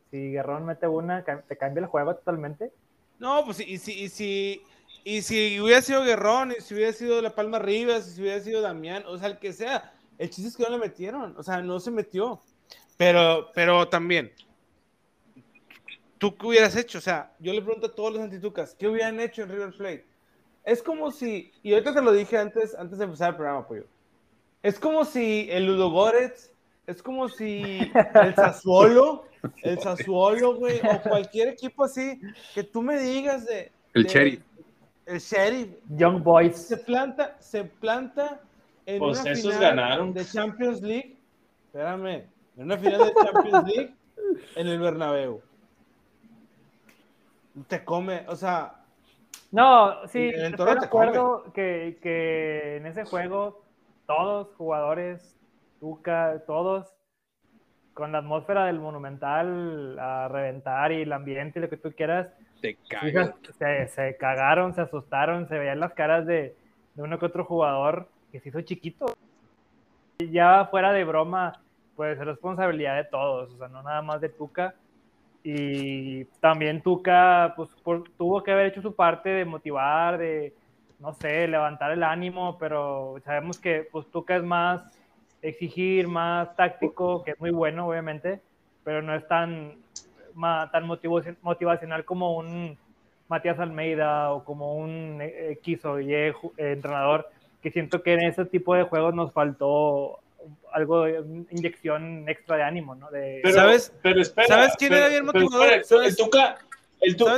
[0.09, 2.71] si Guerrón mete una, te cambia el juego totalmente.
[3.19, 4.63] No, pues y si, y si,
[5.03, 8.39] y si hubiera sido Guerrón, y si hubiera sido La Palma Rivas, y si hubiera
[8.39, 11.43] sido Damián, o sea, el que sea, el chiste es que no le metieron, o
[11.43, 12.41] sea, no se metió.
[12.97, 14.31] Pero, pero también,
[16.21, 16.99] ¿tú qué hubieras hecho?
[16.99, 20.05] O sea, yo le pregunto a todos los antitucas, ¿qué hubieran hecho en River Plate?
[20.63, 23.85] Es como si, y ahorita te lo dije antes, antes de empezar el programa, pollo.
[24.61, 26.51] Es como si el Ludo Goretz,
[26.85, 29.25] es como si el Sassuolo,
[29.63, 32.21] el Sassuolo, güey, o cualquier equipo así,
[32.53, 33.71] que tú me digas de.
[33.95, 34.43] El Sheriff.
[35.07, 35.69] El Sheriff.
[35.89, 36.55] Young Boys.
[36.55, 38.39] Se planta, se planta
[38.85, 40.13] en pues una final ganaron.
[40.13, 41.17] de Champions League.
[41.65, 43.95] Espérame, en una final de Champions League
[44.55, 45.41] en el Bernabéu
[47.67, 48.75] te come, o sea.
[49.51, 53.63] No, sí, estoy de acuerdo que, que, en ese juego
[54.05, 55.37] todos jugadores,
[55.79, 56.93] Tuca, todos,
[57.93, 62.27] con la atmósfera del Monumental a reventar y el ambiente y lo que tú quieras,
[62.61, 66.55] se, se, cagaron, se asustaron, se veían las caras de,
[66.95, 69.05] de uno que otro jugador que se hizo chiquito.
[70.19, 71.61] Ya fuera de broma,
[71.95, 74.75] pues es responsabilidad de todos, o sea, no nada más de Tuca.
[75.43, 77.69] Y también Tuca, pues
[78.17, 80.53] tuvo que haber hecho su parte de motivar, de,
[80.99, 84.83] no sé, levantar el ánimo, pero sabemos que pues Tuca es más
[85.41, 88.39] exigir, más táctico, que es muy bueno, obviamente,
[88.83, 89.77] pero no es tan,
[90.71, 92.77] tan motivacional como un
[93.27, 96.13] Matías Almeida o como un X o Y
[96.57, 97.29] entrenador,
[97.61, 100.19] que siento que en ese tipo de juegos nos faltó
[100.73, 103.07] algo, una inyección extra de ánimo, ¿no?
[103.11, 103.93] pero, ¿Sabes?
[104.01, 105.83] Pero espera, ¿Sabes quién era bien motivador?
[105.83, 106.17] ¿Sabes?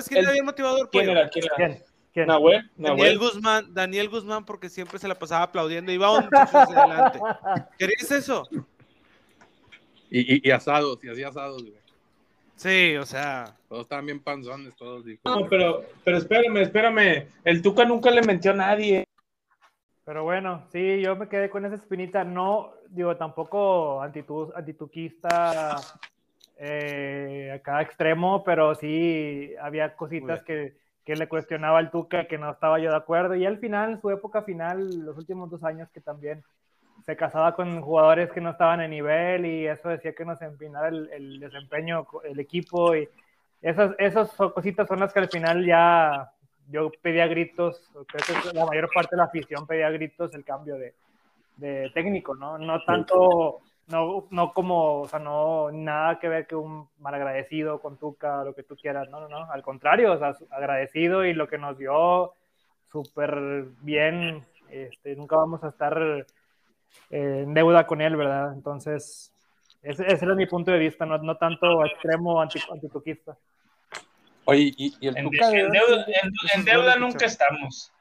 [0.07, 0.89] quién era bien motivador?
[0.89, 1.29] ¿Quién era?
[1.29, 1.55] ¿Quién era?
[1.55, 1.83] ¿Quién?
[2.77, 7.19] Daniel Guzmán, Daniel Guzmán, porque siempre se la pasaba aplaudiendo y iba un hacia adelante.
[7.79, 8.47] ¿Querías eso?
[10.11, 11.83] Y, y, asados, y hacía asados, güey.
[12.55, 13.57] Sí, o sea.
[13.67, 15.03] Todos estaban bien panzones, todos.
[15.25, 17.27] No, pero, pero espérame, espérame.
[17.43, 19.05] El Tuca nunca le mentió a nadie.
[20.05, 22.23] Pero bueno, sí, yo me quedé con esa espinita.
[22.23, 25.75] No, digo, tampoco antitu, antituquista
[26.57, 32.37] eh, a cada extremo, pero sí había cositas que, que, le cuestionaba al Tuca que
[32.37, 33.35] no estaba yo de acuerdo.
[33.35, 36.43] Y al final, su época final, los últimos dos años que también
[37.05, 40.87] se casaba con jugadores que no estaban en nivel y eso decía que nos empinara
[40.87, 43.09] el, el desempeño, el equipo y
[43.61, 46.31] esas, esas cositas son las que al final ya
[46.69, 50.75] yo pedía gritos, creo que la mayor parte de la afición pedía gritos el cambio
[50.75, 50.93] de,
[51.57, 52.57] de técnico, ¿no?
[52.57, 57.97] No tanto, no, no como, o sea, no nada que ver que un malagradecido con
[57.97, 61.47] Tuca, lo que tú quieras, no, no, no, al contrario, o sea, agradecido y lo
[61.47, 62.33] que nos dio
[62.91, 66.25] súper bien, este, nunca vamos a estar
[67.09, 68.53] eh, en deuda con él, ¿verdad?
[68.53, 69.33] Entonces,
[69.81, 73.37] ese, ese era mi punto de vista, no, no tanto extremo anti, antituquista.
[74.45, 75.29] Oye, y, el en,
[76.65, 77.91] deuda, nunca estamos.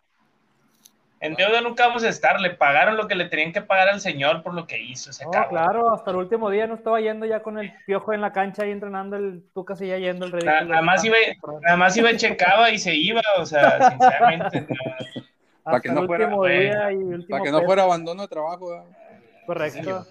[1.23, 2.41] En deuda nunca vamos a estar.
[2.41, 5.11] Le pagaron lo que le tenían que pagar al señor por lo que hizo.
[5.49, 8.67] claro, hasta el último día no estaba yendo ya con el piojo en la cancha
[8.67, 10.65] y entrenando el Tuca ya yendo el ridículo.
[10.65, 11.17] Nada más iba,
[11.61, 14.67] nada más iba, checaba y se iba, o sea, sinceramente.
[15.63, 18.85] Para que, no fuera, para que no fuera abandono de trabajo.
[19.47, 20.05] Correcto.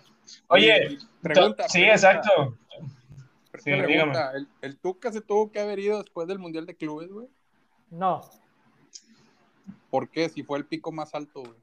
[0.48, 1.68] Oye, pregunta.
[1.68, 2.58] Sí, exacto.
[3.66, 7.28] ¿el, ¿El Tuca se tuvo que haber ido después del Mundial de Clubes, güey?
[7.90, 8.22] No.
[9.92, 10.30] ¿Por qué?
[10.30, 11.56] Si fue el pico más alto, güey.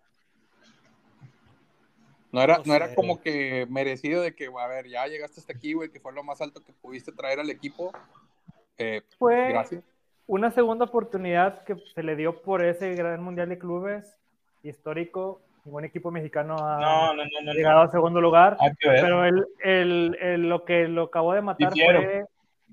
[2.30, 5.72] No era, no, era como que merecido de que, a ver, ya llegaste hasta aquí,
[5.72, 7.90] güey, que fue lo más alto que pudiste traer al equipo.
[8.76, 9.82] Eh, fue gracias.
[10.26, 14.14] una segunda oportunidad que se le dio por ese gran mundial de clubes
[14.62, 17.12] histórico ningún equipo mexicano ha
[17.54, 18.56] llegado al segundo lugar.
[18.80, 22.24] Pero el, el, lo que lo acabó de matar fue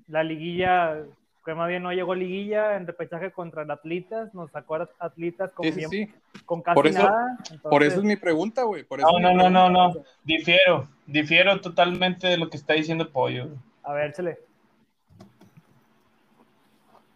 [0.08, 1.04] la liguilla,
[1.46, 5.52] que más bien no llegó liguilla en repechaje contra el Atlitas, nos sacó a Atlitas
[5.52, 5.64] con,
[6.44, 7.38] con casi por eso, nada.
[7.62, 8.84] por eso es mi pregunta, güey.
[8.90, 9.94] No, no, no, no, no,
[10.24, 13.48] difiero, difiero totalmente de lo que está diciendo Pollo.
[13.84, 14.38] A ver, chale.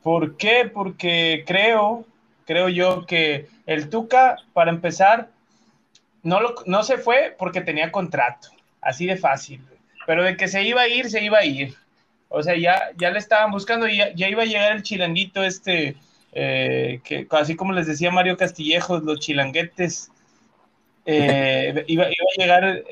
[0.00, 0.70] ¿Por qué?
[0.72, 2.06] Porque creo,
[2.46, 5.30] creo yo que el Tuca, para empezar,
[6.22, 8.50] no, lo, no se fue porque tenía contrato,
[8.80, 9.60] así de fácil.
[10.06, 11.74] Pero de que se iba a ir, se iba a ir.
[12.32, 15.96] O sea, ya, ya le estaban buscando y ya, iba a llegar el chilanguito este,
[16.32, 20.12] eh, que así como les decía Mario Castillejos, los chilanguetes,
[21.06, 22.84] eh, iba, iba, a llegar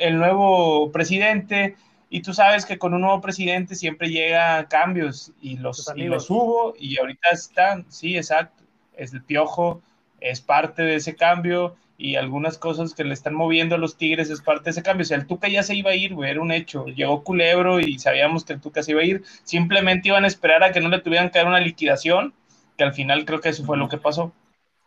[0.00, 1.76] el nuevo presidente
[2.08, 6.30] y tú sabes que con un nuevo presidente siempre llega cambios y los, y los
[6.30, 8.64] hubo y ahorita están, sí, exacto,
[8.96, 9.82] es el piojo,
[10.18, 14.28] es parte de ese cambio y algunas cosas que le están moviendo a los Tigres
[14.28, 15.04] es parte de ese cambio.
[15.04, 16.86] O sea, el Tuca ya se iba a ir, güey, era un hecho.
[16.86, 19.22] Llegó Culebro y sabíamos que el Tuca se iba a ir.
[19.44, 22.34] Simplemente iban a esperar a que no le tuvieran que dar una liquidación,
[22.76, 24.32] que al final creo que eso fue lo que pasó.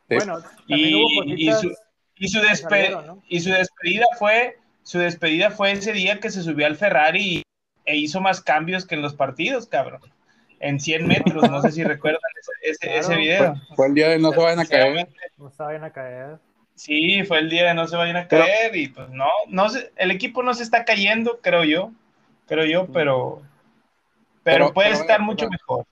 [0.09, 1.73] Bueno, y, su, y, su
[2.17, 2.41] y su
[3.49, 7.43] despedida fue su despedida fue ese día que se subió al Ferrari
[7.85, 10.01] e hizo más cambios que en los partidos, cabrón.
[10.59, 12.19] En 100 metros, no sé si recuerdan
[12.61, 13.55] ese, ese, video.
[13.73, 15.07] Fue, el día de no se vayan a caer.
[15.37, 16.39] No se vayan a caer.
[16.75, 20.11] Sí, fue el día de no se vayan a caer y pues no, no el
[20.11, 21.93] equipo no se está cayendo, creo yo,
[22.47, 23.41] creo yo, pero,
[24.43, 25.85] pero, puede estar mucho mejor.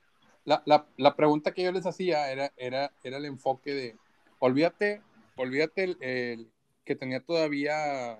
[0.44, 3.96] La, la, la, pregunta que yo les hacía era, era, era el enfoque de,
[4.38, 5.00] olvídate,
[5.36, 6.50] olvídate el,
[6.84, 8.18] que tenía todavía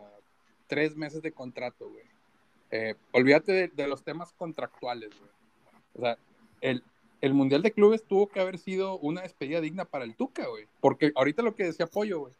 [0.66, 2.06] tres meses de contrato, güey.
[2.70, 5.30] Eh, olvídate de, los temas contractuales, güey.
[5.96, 6.16] O sea,
[6.62, 6.82] el,
[7.20, 10.66] el Mundial de Clubes tuvo que haber sido una despedida digna para el Tuca, güey.
[10.80, 12.34] Porque ahorita lo que decía Pollo, güey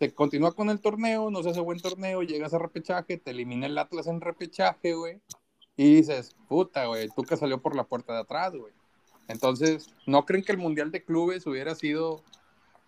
[0.00, 3.66] se continúa con el torneo, no se hace buen torneo, llegas a repechaje, te elimina
[3.66, 5.20] el Atlas en repechaje, güey,
[5.76, 8.72] y dices, puta, güey, tú que salió por la puerta de atrás, güey.
[9.28, 12.22] Entonces, ¿no creen que el Mundial de Clubes hubiera sido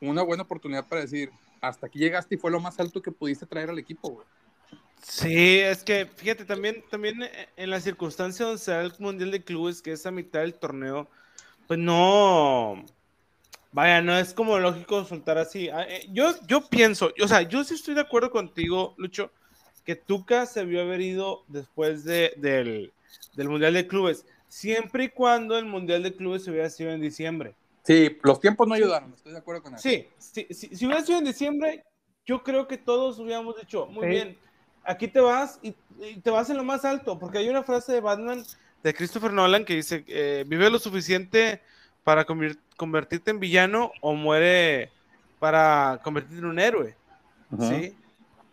[0.00, 3.44] una buena oportunidad para decir, hasta aquí llegaste y fue lo más alto que pudiste
[3.44, 4.26] traer al equipo, güey?
[5.02, 7.20] Sí, es que fíjate, también, también
[7.56, 11.10] en la circunstancia donde se el Mundial de Clubes, que es a mitad del torneo,
[11.68, 12.82] pues no,
[13.72, 15.68] vaya, no es como lógico soltar así.
[15.68, 19.30] Ah, eh, yo, yo pienso, o sea, yo sí estoy de acuerdo contigo, Lucho,
[19.84, 22.92] que Tuca se vio haber ido después de, del,
[23.34, 27.00] del Mundial de Clubes, siempre y cuando el Mundial de Clubes se hubiera sido en
[27.00, 27.54] diciembre.
[27.84, 29.82] Sí, los tiempos no ayudaron, estoy de acuerdo con eso.
[29.82, 31.84] Sí, sí, sí, si hubiera sido en diciembre,
[32.24, 34.10] yo creo que todos hubiéramos dicho, muy Sí.
[34.10, 34.38] bien,
[34.84, 37.92] aquí te vas y, y te vas en lo más alto, porque hay una frase
[37.92, 38.44] de Batman
[38.84, 41.60] de Christopher Nolan que dice, eh, vive lo suficiente
[42.04, 42.24] para
[42.76, 44.90] convertirte en villano o muere
[45.38, 46.96] para convertirte en un héroe.
[47.58, 47.96] ¿sí?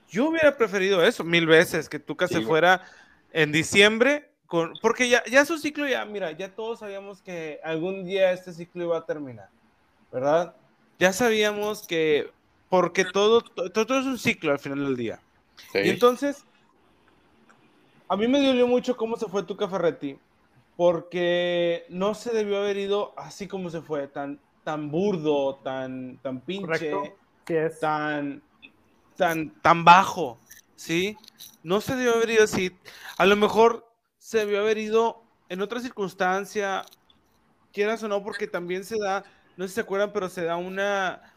[0.10, 2.84] Yo hubiera preferido eso mil veces, que Tuca Sí, se fuera
[3.32, 8.06] en diciembre, con, porque ya, ya su ciclo, ya, mira, ya todos sabíamos que algún
[8.06, 9.50] día este ciclo iba a terminar,
[10.12, 10.56] ¿verdad?
[10.97, 12.32] Ya sabíamos que,
[12.70, 15.20] porque todo, to- todo, es un ciclo al final del día.
[15.72, 15.80] Sí.
[15.84, 16.43] Y entonces,
[18.08, 20.18] a mí me dolió mucho cómo se fue Tuca Ferretti,
[20.84, 26.40] porque no se debió haber ido así como se fue, tan, tan burdo, tan, tan
[26.40, 27.04] pinche Correcto.
[27.46, 27.80] Sí es.
[27.82, 28.42] tan,
[29.18, 30.38] tan, tan bajo,
[30.78, 31.18] ¿sí?
[31.64, 32.72] No se debió haber ido así.
[33.18, 36.84] A lo mejor se debió haber ido en otra circunstancia,
[37.74, 39.26] quieras o no, porque también se da,
[39.58, 41.34] no sé si se acuerdan, pero se da una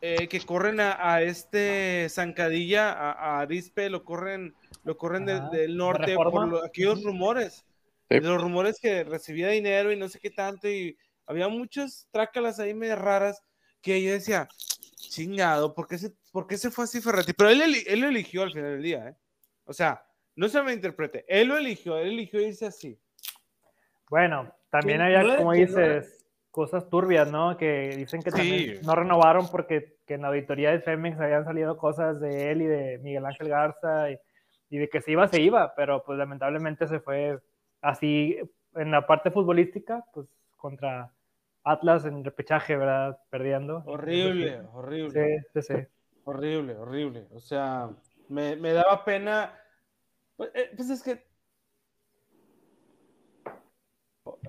[0.00, 5.36] eh, que corren a, a este Zancadilla, a, a Arispe, lo corren, lo corren del-
[5.36, 6.30] Ajá, del ¿de norte Reforma?
[6.30, 7.65] por lo- aquellos rumores.
[8.08, 8.20] Sí.
[8.20, 10.96] Los rumores que recibía dinero y no sé qué tanto, y
[11.26, 13.42] había muchas trácalas ahí medio raras
[13.82, 14.48] que yo decía,
[14.96, 17.32] chingado, ¿por qué se, por qué se fue así Ferretti?
[17.32, 19.16] Pero él, él lo eligió al final del día, ¿eh?
[19.64, 20.04] O sea,
[20.36, 22.98] no se me interprete, él lo eligió, él eligió irse así.
[24.08, 27.56] Bueno, también había, no como que no dices, cosas turbias, ¿no?
[27.56, 28.36] Que dicen que Sí.
[28.36, 32.62] también no renovaron porque que en la auditoría de Femex habían salido cosas de él
[32.62, 34.18] y de Miguel Ángel Garza y,
[34.70, 37.40] y de que se iba, se iba, pero pues lamentablemente se fue
[37.80, 38.36] así
[38.74, 41.12] en la parte futbolística, pues contra
[41.64, 43.18] Atlas en repechaje, ¿verdad?
[43.30, 43.82] Perdiendo.
[43.86, 45.10] Horrible, horrible.
[45.10, 45.86] Sí, sí, sí.
[46.24, 47.26] Horrible, horrible.
[47.32, 47.90] O sea,
[48.28, 49.52] me, me daba pena.
[50.36, 51.26] Pues, eh, pues es que.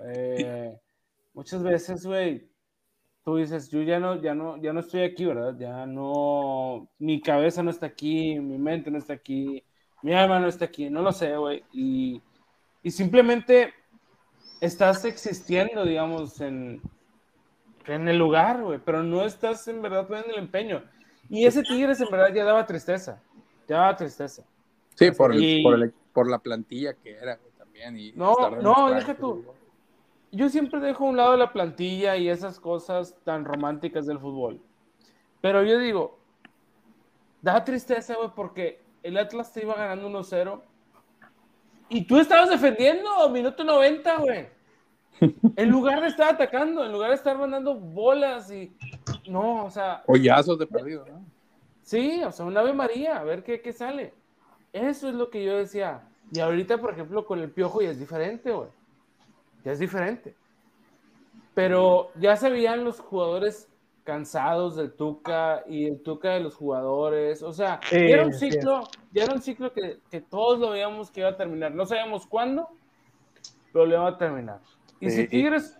[0.04, 0.78] eh,
[1.34, 2.48] muchas veces, güey,
[3.24, 5.56] tú dices, yo ya no, ya no, ya no estoy aquí, ¿verdad?
[5.58, 6.88] Ya no.
[6.98, 9.64] Mi cabeza no está aquí, mi mente no está aquí,
[10.02, 11.64] mi alma no está aquí, no lo sé, güey.
[11.72, 12.22] Y,
[12.82, 13.74] y simplemente
[14.60, 16.80] estás existiendo, digamos, en,
[17.86, 20.82] en el lugar, güey, pero no estás en verdad poniendo el empeño.
[21.28, 23.22] Y ese Tigres en verdad ya daba tristeza,
[23.68, 24.44] ya daba tristeza.
[24.94, 27.96] Sí, por, el- Y- por, el- por la plantilla que era güey, también.
[27.98, 29.44] Y No, no, deja tú.
[30.30, 34.60] Yo siempre dejo a un lado la plantilla y esas cosas tan románticas del fútbol.
[35.40, 36.18] Pero yo digo,
[37.40, 40.60] da tristeza, güey, porque el Atlas te iba ganando 1-0
[41.88, 44.48] y tú estabas defendiendo minuto 90, güey.
[45.56, 48.72] En lugar de estar atacando, en lugar de estar mandando bolas y...
[49.26, 51.24] No, o sea, Hoyazos de perdido, ¿no?
[51.82, 54.14] Sí, o sea, un Ave María, a ver qué, qué sale.
[54.72, 56.02] Eso es lo que yo decía.
[56.30, 58.68] Y ahorita, por ejemplo, con el piojo ya es diferente, güey.
[59.64, 60.34] Ya es diferente.
[61.54, 63.68] Pero ya se veían los jugadores
[64.08, 67.42] cansados del Tuca y el Tuca de los jugadores.
[67.42, 70.70] O sea, Sí, ya era un ciclo, ya era un ciclo que, que todos lo
[70.70, 71.74] veíamos que iba a terminar.
[71.74, 72.70] No sabíamos cuándo,
[73.70, 74.60] pero le iba a terminar.
[74.98, 75.78] Y Sí, si Tigres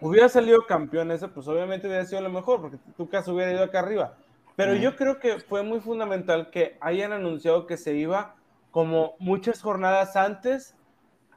[0.00, 3.62] hubiera salido campeón ese, pues obviamente hubiera sido lo mejor, porque Tuca se hubiera ido
[3.62, 4.16] acá arriba.
[4.56, 8.34] Pero yo creo que fue muy fundamental que hayan anunciado que se iba
[8.72, 10.74] como muchas jornadas antes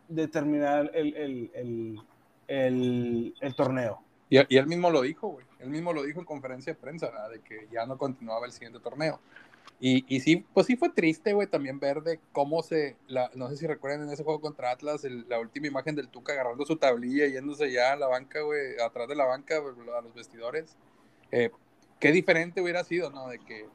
[0.07, 1.99] de terminar el, el- el-
[2.47, 3.99] el- el torneo.
[4.29, 5.45] Y, y él mismo lo dijo, güey.
[5.63, 7.29] Él mismo lo dijo en conferencia de prensa, ¿verdad?
[7.31, 9.19] De que ya no continuaba el siguiente torneo.
[9.79, 12.95] Y, y sí, pues sí fue triste, güey, también ver de cómo se,
[13.33, 16.65] no sé si recuerdan en ese juego contra Atlas, la última imagen del Tuca agarrando
[16.65, 20.77] su tablilla yéndose ya a la banca, güey, atrás de la banca, a los vestidores.
[21.31, 21.49] Eh,
[21.99, 23.27] qué diferente hubiera sido, ¿no?
[23.27, 23.65] De que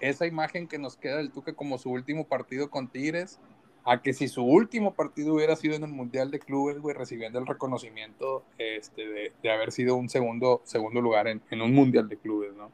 [0.00, 3.40] esa imagen que nos queda del Tuca como su último partido con Tigres,
[3.86, 7.38] a que si su último partido hubiera sido en el Mundial de Clubes, güey, recibiendo
[7.38, 12.08] el reconocimiento este, de, de haber sido un segundo, segundo lugar en, en un Mundial
[12.08, 12.70] de Clubes, ¿no?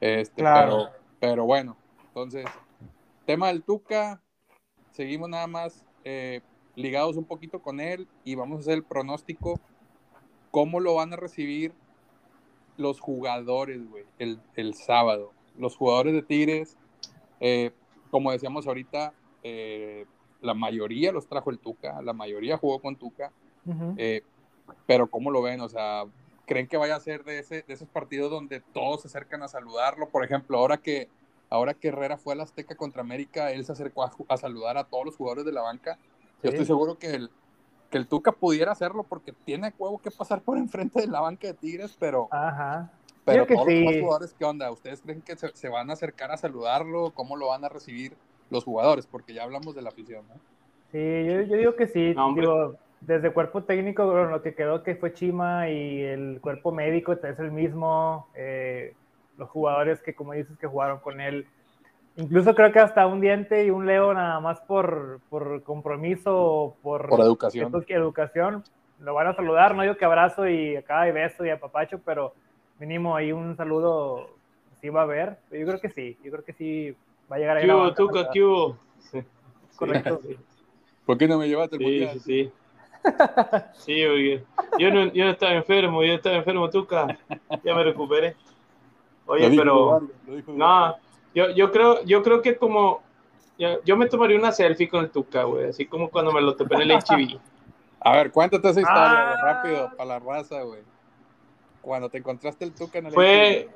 [0.00, 0.88] Este, Claro.
[0.90, 0.90] pero,
[1.20, 1.76] pero bueno,
[2.08, 2.44] entonces,
[3.24, 4.20] tema del Tuca,
[4.90, 6.40] seguimos nada más eh,
[6.74, 9.60] ligados un poquito con él y vamos a hacer el pronóstico,
[10.50, 11.72] cómo lo van a recibir
[12.76, 15.32] los jugadores, güey, el, el sábado.
[15.56, 16.76] Los jugadores de Tigres,
[17.40, 17.70] eh,
[18.10, 20.06] como decíamos ahorita, eh,
[20.40, 23.32] la mayoría los trajo el Tuca, la mayoría jugó con Tuca,
[23.96, 24.22] eh,
[24.86, 25.60] pero ¿cómo lo ven?
[25.60, 26.04] O sea,
[26.46, 29.48] ¿creen que vaya a ser de, ese, de esos partidos donde todos se acercan a
[29.48, 30.08] saludarlo?
[30.08, 31.08] Por ejemplo, ahora que,
[31.50, 34.84] ahora que Herrera fue al Azteca contra América, él se acercó a, a saludar a
[34.84, 35.98] todos los jugadores de la banca.
[36.42, 37.30] Yo estoy seguro que el,
[37.90, 41.48] que el Tuca pudiera hacerlo porque tiene huevo que pasar por enfrente de la banca
[41.48, 42.90] de Tigres, pero, Ajá.
[43.24, 43.84] pero que todos sí.
[43.84, 44.70] los jugadores, ¿qué onda?
[44.70, 47.12] ¿Ustedes creen que se, se van a acercar a saludarlo?
[47.12, 48.16] ¿Cómo lo van a recibir
[48.50, 49.06] los jugadores?
[49.06, 50.34] Porque ya hablamos de la afición, ¿no?
[50.92, 52.14] Sí, yo, yo digo que sí.
[52.14, 56.72] No, digo, desde cuerpo técnico, bueno, lo que quedó que fue Chima y el cuerpo
[56.72, 58.26] médico es el mismo.
[58.34, 58.94] eh,
[59.36, 61.46] los jugadores que, como dices, que jugaron con él.
[62.16, 66.74] Incluso creo que hasta un diente y un leo nada más por, por compromiso o
[66.82, 67.72] por, Por educación.
[67.86, 68.64] que educación.
[68.98, 72.34] Lo van a saludar, no digo que abrazo y acá y beso y apapacho, pero
[72.80, 74.30] mínimo ahí un saludo
[74.80, 75.38] sí va a haber.
[75.52, 76.96] Yo creo que sí, yo creo que sí
[77.30, 77.60] va a llegar.
[77.60, 78.28] ¿Qué hubo, Tuca?
[78.32, 78.78] ¿Qué hubo?
[79.10, 79.22] Sí.
[79.76, 80.20] Correcto.
[80.26, 80.36] Sí,
[81.06, 82.20] ¿Por qué no me llevaste el sí, mundial?
[82.20, 82.52] sí, sí.
[83.74, 84.44] Sí, oye.
[84.78, 87.18] Yo no, yo no estaba enfermo, yo estaba enfermo, Tuca.
[87.64, 88.36] Ya me recuperé.
[89.26, 90.02] Oye, pero...
[90.48, 90.96] No,
[91.34, 93.02] yo, yo creo, yo creo que como
[93.58, 96.54] yo, yo me tomaría una selfie con el Tuca, güey, así como cuando me lo
[96.56, 97.38] topé en el HB.
[98.00, 99.34] A ver, cuéntate esa historia, Ah.
[99.40, 100.80] güey, rápido, para la raza, güey.
[101.82, 103.68] Cuando te encontraste el Tuca en el Fue,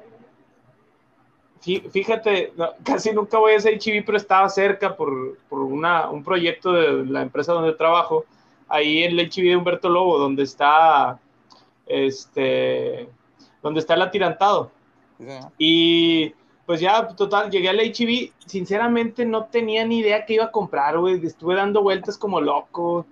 [1.63, 6.23] fíjate, no, casi nunca voy a ese HB, pero estaba cerca por, por una, un
[6.23, 8.25] proyecto de la empresa donde trabajo,
[8.69, 11.19] ahí en el HB de Humberto Lobo, donde está,
[11.87, 13.09] este,
[13.63, 14.71] donde está el atirantado.
[15.57, 16.35] Y
[16.67, 20.99] pues ya, total, llegué al HB, sinceramente no tenía ni idea qué iba a comprar,
[20.99, 23.07] güey, estuve dando vueltas como loco.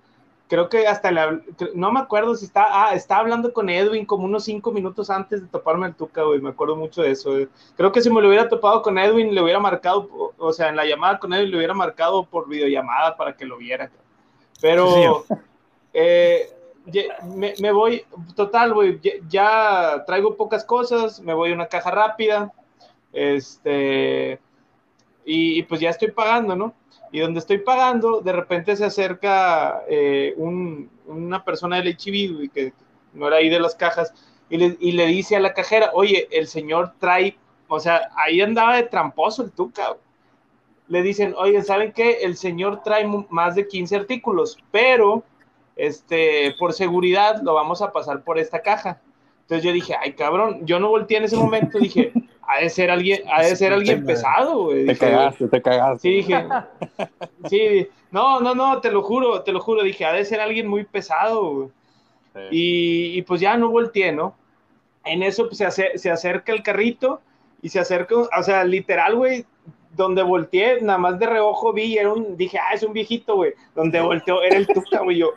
[0.51, 1.39] Creo que hasta la,
[1.75, 5.41] no me acuerdo si está, ah, estaba hablando con Edwin como unos cinco minutos antes
[5.41, 7.29] de toparme el Tuca, güey, me acuerdo mucho de eso.
[7.31, 7.47] güey.
[7.77, 10.75] Creo que si me lo hubiera topado con Edwin, le hubiera marcado, o- sea, en
[10.75, 13.89] la llamada con Edwin le hubiera marcado por videollamada para que lo viera.
[14.59, 15.23] Pero,
[15.93, 16.49] eh,
[16.85, 18.99] ye- me, me voy, total, güey,
[19.29, 22.51] ya traigo pocas cosas, me voy a una caja rápida,
[23.13, 24.37] este,
[25.25, 26.73] y, y pues ya estoy pagando, ¿no?
[27.11, 31.97] Y donde estoy pagando, de repente se acerca eh, un- una persona del
[32.35, 32.73] güey, que
[33.13, 34.13] no era ahí de las cajas,
[34.49, 38.41] y le, y le dice a la cajera, oye, el señor trae, o sea, ahí
[38.41, 39.95] andaba de tramposo el tuca.
[40.87, 42.19] Le dicen, oye, ¿saben qué?
[42.23, 45.23] El señor trae más de 15 artículos, pero
[45.75, 49.01] este, por seguridad lo vamos a pasar por esta caja.
[49.41, 52.11] Entonces yo dije, ay cabrón, yo no volteé en ese momento, dije,
[52.51, 54.85] ha de ser alguien, ha de ser alguien pesado, güey.
[54.85, 55.99] Te Dije, cagaste, te cagaste.
[56.01, 56.45] Sí, dije,
[57.49, 60.67] sí, no, no, no, te lo juro, te lo juro, dije, ha de ser alguien
[60.67, 61.67] muy pesado, güey.
[62.33, 62.39] Sí.
[62.51, 64.35] Y, y pues ya no volteé, ¿no?
[65.03, 67.21] En eso pues, se, ace- se acerca el carrito
[67.61, 69.45] y se acerca, o sea, literal, güey,
[69.95, 73.53] donde volteé, nada más de reojo vi, era un, dije, ah, es un viejito, güey.
[73.75, 75.31] Donde volteó, era el tuca, güey, yo,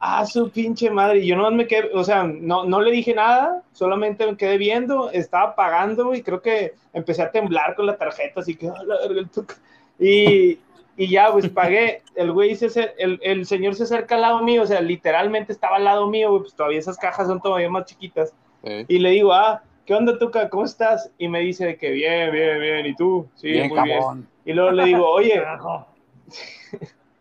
[0.00, 1.18] ah, su pinche madre.
[1.20, 4.58] Y yo no me quedé, o sea, no, no le dije nada, solamente me quedé
[4.58, 8.82] viendo, estaba pagando y creo que empecé a temblar con la tarjeta, así que, ah,
[8.84, 9.54] la verga, el tuca.
[9.98, 10.58] Y,
[10.96, 12.02] y ya, pues pagué.
[12.14, 15.52] El güey, se, acer- el, el señor se acerca al lado mío, o sea, literalmente
[15.52, 18.34] estaba al lado mío, güey, pues todavía esas cajas son todavía más chiquitas.
[18.64, 18.84] Sí.
[18.88, 20.48] Y le digo, ah, ¿qué onda, Tuca?
[20.48, 21.10] ¿Cómo estás?
[21.18, 22.86] Y me dice que bien, bien, bien.
[22.86, 23.28] ¿Y tú?
[23.34, 24.28] Sí, Bien, muy bien.
[24.44, 25.42] Y luego le digo, oye.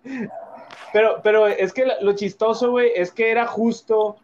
[0.95, 4.15] pero, pero es que lo chistoso, güey, es que era justo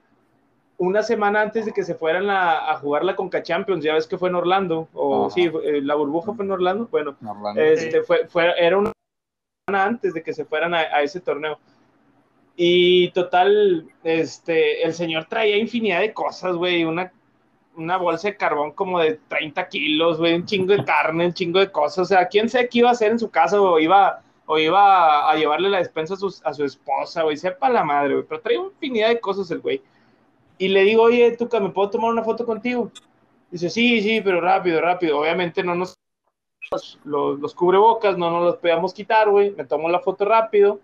[0.77, 3.83] una semana antes de que se fueran a, a jugar la Conca Champions.
[3.83, 5.35] Ya ves que fue en Orlando, o Ajá.
[5.35, 6.87] sí, eh, la burbuja fue en Orlando.
[6.89, 7.61] Bueno, Orlando.
[7.61, 8.93] este, fue, fue, era una
[9.67, 11.59] semana antes de que se fueran a, a ese torneo.
[12.55, 17.11] Y total, este, el señor traía infinidad de cosas, güey, una,
[17.75, 21.59] una bolsa de carbón como de 30 kilos, güey, un chingo de carne, un chingo
[21.59, 21.97] de cosas.
[21.97, 25.29] O sea, quién sabe qué iba a hacer en su casa, o iba, o iba
[25.29, 28.41] a llevarle la despensa a su, a su esposa, güey, sepa la madre, güey, pero
[28.41, 29.81] traía infinidad de cosas el güey.
[30.57, 32.91] Y le digo, oye, Tuca, ¿me puedo tomar una foto contigo?
[33.49, 35.19] Dice, sí, sí, pero rápido, rápido.
[35.19, 35.95] Obviamente no nos
[36.71, 39.51] los, los cubrebocas, no nos los podíamos quitar, güey.
[39.51, 40.79] Me tomo la foto rápido.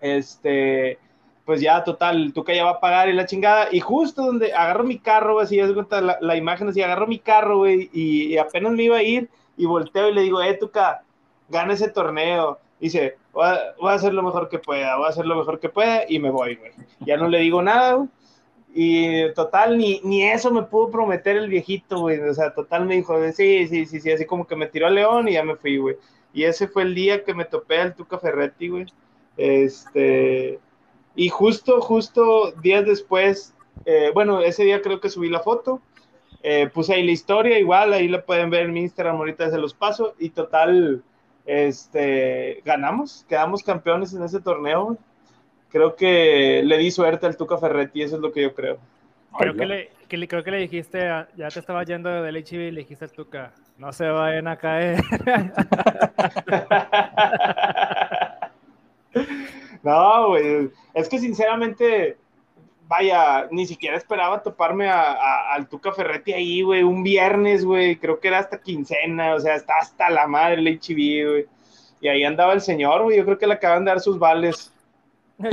[0.00, 0.98] Este,
[1.44, 3.68] pues ya, total, que ya va a pagar y la chingada.
[3.70, 6.82] Y justo donde agarro mi carro, güey, así ya se cuenta la, la imagen, así
[6.82, 10.22] agarro mi carro, güey, y, y apenas me iba a ir y volteo y le
[10.22, 11.04] digo, eh, Tuca,
[11.48, 12.58] gana ese torneo.
[12.82, 15.68] Dice, voy a, a hacer lo mejor que pueda, voy a hacer lo mejor que
[15.68, 16.72] pueda y me voy, güey.
[17.06, 18.08] Ya no le digo nada.
[18.74, 22.18] Y total, ni, ni eso me pudo prometer el viejito, güey.
[22.18, 24.90] O sea, total me dijo, sí, sí, sí, sí, así como que me tiró a
[24.90, 25.96] León y ya me fui, güey.
[26.34, 28.86] Y ese fue el día que me topé al Tuca Ferretti, güey.
[29.36, 30.58] Este,
[31.14, 33.54] y justo, justo días después,
[33.84, 35.80] eh, bueno, ese día creo que subí la foto,
[36.42, 39.58] eh, puse ahí la historia, igual, ahí la pueden ver en mi Instagram, ahorita se
[39.58, 41.04] los paso, y total,
[41.46, 44.98] este, ganamos, quedamos campeones en ese torneo, güey.
[45.70, 48.78] Creo que le di suerte al Tuca Ferretti, eso es lo que yo creo.
[49.38, 52.36] Creo que, le, que le- creo que le dijiste, a- ya te estaba yendo del
[52.36, 55.00] HIV y le dijiste a Tuca, no se vayan a caer.
[59.82, 60.70] No, güey.
[60.94, 62.16] Es que sinceramente,
[62.88, 67.96] vaya, ni siquiera esperaba toparme a, a- al Tuca Ferretti ahí, güey, un viernes, güey.
[67.96, 71.46] Creo que era hasta quincena, o sea, está hasta la madre el HB, güey.
[72.00, 73.16] Y ahí andaba el señor, güey.
[73.16, 74.72] Yo creo que le acaban de dar sus vales.
[75.38, 75.48] yo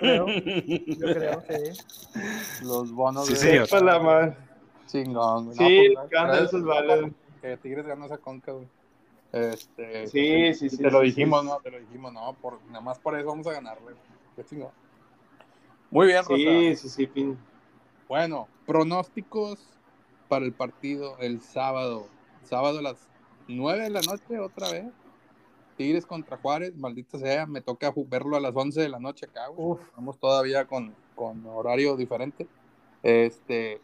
[0.00, 2.64] creo, yo creo, sí.
[2.64, 3.66] Los bonos Sí, de señor.
[3.66, 4.36] Sepa la madre.
[4.86, 5.46] chingón.
[5.46, 5.56] güey.
[5.58, 7.12] Sí, pues, le acaban de dar sus vales.
[7.40, 8.66] que Tigres ganó esa conca, güey.
[9.32, 10.76] Este, Sí, sí, sí.
[10.78, 11.46] te lo sí, dijimos, sí.
[11.48, 11.56] ¿no?
[11.58, 13.82] Te lo dijimos, no, por, nada más por eso vamos a ganarle.
[13.84, 13.96] güey.
[14.36, 14.70] Qué chingón.
[15.90, 16.34] Muy bien, Rosa.
[16.36, 17.38] Sí, sí, sí, pin.
[18.08, 19.58] Bueno, pronósticos
[20.28, 22.06] para el partido el sábado.
[22.44, 23.08] Sábado a las
[23.48, 24.86] 9 de la noche, otra vez.
[25.76, 29.48] Tigres contra Juárez, maldita sea, me toca verlo a las 11 de la noche acá,
[29.48, 29.70] güey.
[29.70, 32.46] Uf, Estamos todavía con, con horario diferente.
[33.02, 33.80] Este,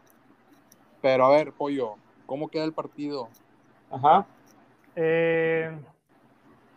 [1.00, 1.94] pero a ver, Pollo,
[2.26, 3.28] ¿cómo queda el partido?
[3.90, 4.26] Ajá.
[4.94, 5.76] eh,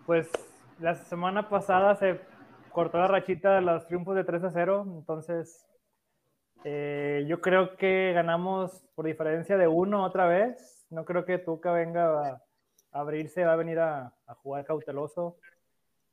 [0.05, 0.29] pues
[0.79, 2.19] la semana pasada se
[2.79, 5.65] cortó la rachita de los triunfos de 3 a 0, entonces
[6.63, 10.85] eh, yo creo que ganamos por diferencia de uno otra vez.
[10.89, 12.41] No creo que Tuca venga a,
[12.93, 15.35] a abrirse, va a venir a, a jugar cauteloso.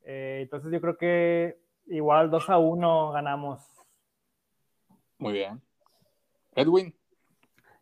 [0.03, 3.61] Eh, entonces yo creo que igual 2 a 1 ganamos.
[5.19, 5.61] Muy bien.
[6.53, 6.93] Edwin,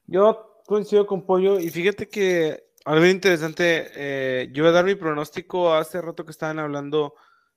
[0.05, 4.93] Yo coincido con Pollo y fíjate que algo interesante, eh, yo voy a dar mi
[4.93, 7.15] pronóstico hace rato que estaban hablando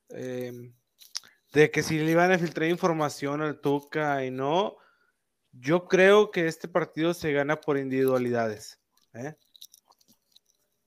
[0.09, 0.73] eh,
[1.53, 4.77] de que si le iban a filtrar información al Tuca y no,
[5.53, 8.81] yo creo que este partido se gana por individualidades.
[9.15, 9.35] ¿eh?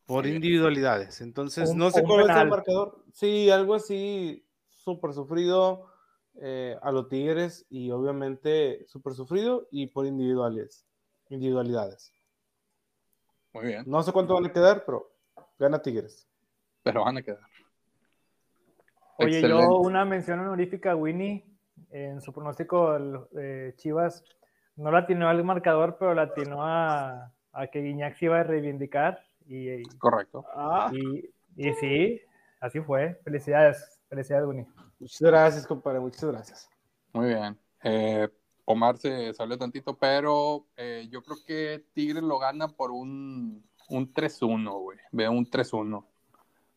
[0.05, 1.21] Por individualidades.
[1.21, 3.03] Entonces, Un- no sé cómo está el marcador.
[3.13, 5.87] Sí, algo así súper sufrido
[6.41, 10.85] eh, a los Tigres y obviamente súper sufrido y por individuales,
[11.29, 12.11] individualidades.
[13.53, 15.11] muy bien, No sé cuánto van a quedar, pero
[15.59, 16.27] gana Tigres.
[16.83, 17.41] pero van a quedar.
[19.25, 19.63] Oye, Excelente.
[19.63, 21.45] yo una mención honorífica a Winnie
[21.91, 22.97] en su pronóstico
[23.31, 24.23] de Chivas.
[24.75, 28.43] No la atinó al marcador, pero la atinó a, a que Guiñac se iba a
[28.43, 29.19] reivindicar.
[29.47, 30.45] Y, Correcto.
[30.55, 32.21] Ah, y, y sí,
[32.61, 33.19] así fue.
[33.23, 34.67] Felicidades, felicidades, Winnie.
[34.99, 36.69] muchas gracias, compadre, muchas gracias.
[37.13, 37.57] Muy bien.
[37.83, 38.29] Eh,
[38.65, 44.13] Omar se salió tantito, pero eh, yo creo que Tigres lo gana por un, un
[44.13, 44.97] 3-1, güey.
[45.11, 46.05] Veo un 3-1.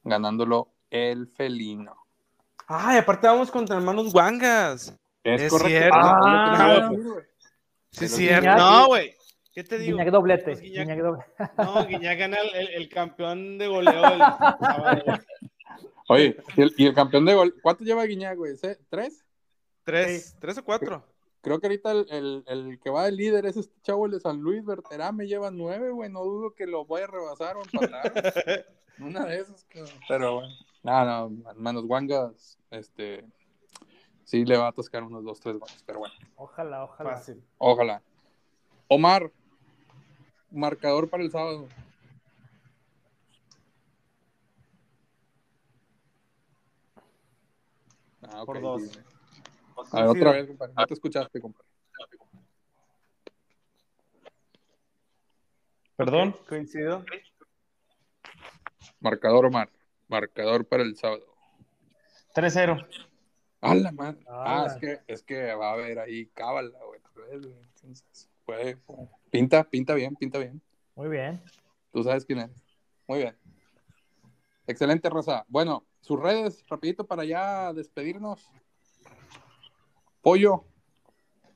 [0.02, 2.03] Ganándolo el felino.
[2.66, 4.96] Ay, aparte vamos contra hermanos Wangas.
[5.22, 5.68] Es correcto.
[5.68, 5.96] cierto.
[5.98, 6.90] Ah, Ah.
[7.90, 8.46] Sí, es cierto.
[8.48, 9.14] Guiñac- No, güey.
[9.52, 9.96] ¿Qué te digo?
[9.98, 10.52] Guiñac doblete.
[10.56, 11.24] Guiñac- Guiñac doble-
[11.58, 14.20] No, Guiñac gana el, el- el campeón de goleo del.
[16.08, 17.54] Oye, ¿y el, y el campeón de gol?
[17.62, 18.56] ¿Cuánto lleva Guiñac, güey?
[18.56, 19.24] ¿Se- ¿Tres?
[19.84, 20.36] ¿Tres?
[20.40, 21.06] ¿Tres o cuatro?
[21.40, 24.20] Creo que ahorita el, el- el que va de líder es este chavo el de
[24.20, 26.10] San Luis, Berterame, lleva nueve, güey.
[26.10, 28.12] No dudo que lo vaya a rebasar o empatar.
[28.98, 29.92] Una de esas, cabrón.
[30.08, 30.54] pero bueno.
[30.84, 33.24] No, no, hermanos Wangas, este,
[34.24, 37.10] sí le va a toscar unos dos, tres goles, pero bueno, Ojalá, ojalá.
[37.16, 37.42] Fácil.
[37.56, 38.02] ojalá.
[38.88, 39.32] Omar,
[40.50, 41.68] marcador para el sábado.
[48.22, 48.82] Ah, ok, Por dos.
[48.92, 49.04] dime.
[49.92, 50.74] A ver, otra vez, compadre.
[50.76, 51.68] No te escuchaste, compadre.
[55.96, 56.36] Perdón.
[56.46, 57.04] Coincido.
[59.00, 59.70] Marcador, Omar.
[60.08, 61.24] Marcador para el sábado.
[62.34, 62.86] 3-0.
[63.60, 64.20] ¡A la madre!
[64.28, 64.66] Ah, Ah.
[64.66, 67.00] es que, es que va a haber ahí cábala, güey.
[67.82, 69.08] Entonces, puede- puede.
[69.30, 70.60] Pinta, pinta bien, pinta bien.
[70.94, 71.42] Muy bien.
[71.92, 72.56] Tú sabes quién eres.
[73.06, 73.36] Muy bien.
[74.66, 75.44] Excelente, Rosa.
[75.48, 78.50] Bueno, sus redes, rapidito para ya despedirnos.
[80.22, 80.64] Pollo.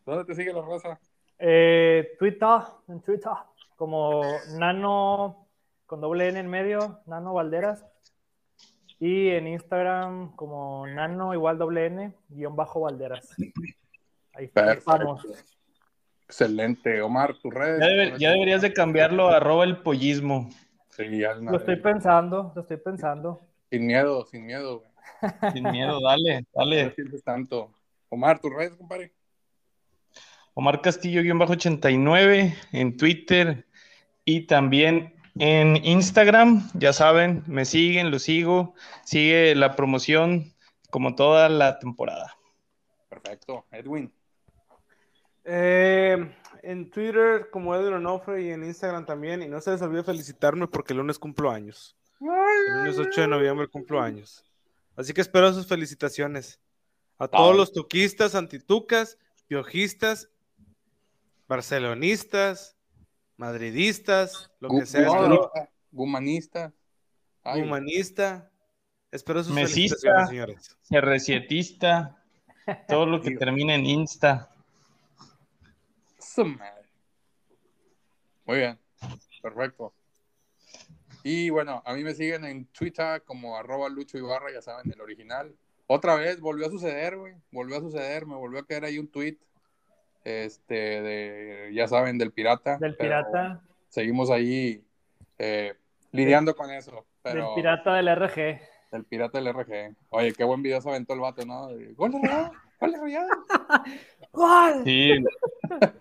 [0.04, 1.00] ¿Dónde te sigue la Rosa?
[1.38, 2.48] Eh, Twitter,
[2.88, 3.32] en Twitter,
[3.76, 4.22] como
[4.58, 5.46] Nano
[5.86, 7.84] con doble N en medio, Nano Valderas.
[9.00, 13.34] Y en Instagram como Nano igual doble N, guion bajo Valderas.
[14.32, 15.26] Ahí estamos.
[16.24, 17.00] Excelente.
[17.00, 17.80] Omar, tus redes.
[17.80, 20.50] Ya, debe- ya deberías de cambiarlo a arroba el pollismo.
[20.90, 23.40] Sí, ya Lo estoy pensando, lo estoy pensando.
[23.70, 25.52] Sin miedo, sin miedo, güey.
[25.52, 26.92] Sin miedo, dale, No dale.
[26.94, 27.72] sientes tanto.
[28.08, 29.12] Omar, tus redes, compadre.
[30.54, 33.64] Omar Castillo-89 en Twitter
[34.24, 36.68] y también en Instagram.
[36.74, 38.74] Ya saben, me siguen, lo sigo.
[39.04, 40.52] Sigue la promoción
[40.90, 42.36] como toda la temporada.
[43.08, 43.66] Perfecto.
[43.70, 44.12] Edwin.
[45.44, 49.42] Eh, en Twitter como Edwin Onofre y en Instagram también.
[49.42, 51.96] Y no se les olvide felicitarme porque el lunes cumplo años.
[52.20, 54.44] El lunes 8 de noviembre cumplo años.
[54.96, 56.60] Así que espero sus felicitaciones.
[57.18, 60.30] A todos los tuquistas, antitucas, piojistas
[61.48, 62.76] barcelonistas,
[63.38, 65.08] madridistas, lo Gu- que sea.
[67.44, 68.50] Ay, Humanista.
[69.10, 70.26] Espero sus Mesista.
[70.26, 70.76] señores.
[70.90, 72.14] R7ista,
[72.88, 73.38] todo lo que Digo.
[73.38, 74.50] termina en Insta.
[78.44, 78.78] Muy bien,
[79.42, 79.94] perfecto.
[81.24, 85.00] Y bueno, a mí me siguen en Twitter como arroba Lucho Ibarra, ya saben, el
[85.00, 85.54] original.
[85.86, 87.34] Otra vez, volvió a suceder, güey.
[87.50, 89.38] Volvió a suceder, me volvió a caer ahí un tweet.
[90.28, 92.76] Este, de, ya saben, del pirata.
[92.76, 94.84] Del pirata, Seguimos ahí
[95.38, 95.72] eh,
[96.12, 97.06] lidiando con eso.
[97.22, 98.60] Pero, del pirata del RG.
[98.92, 99.94] Del pirata del RG.
[100.10, 101.68] Oye, qué buen video se aventó el vato, ¿no?
[101.96, 102.20] Gol de gol de.
[104.84, 105.12] Sí,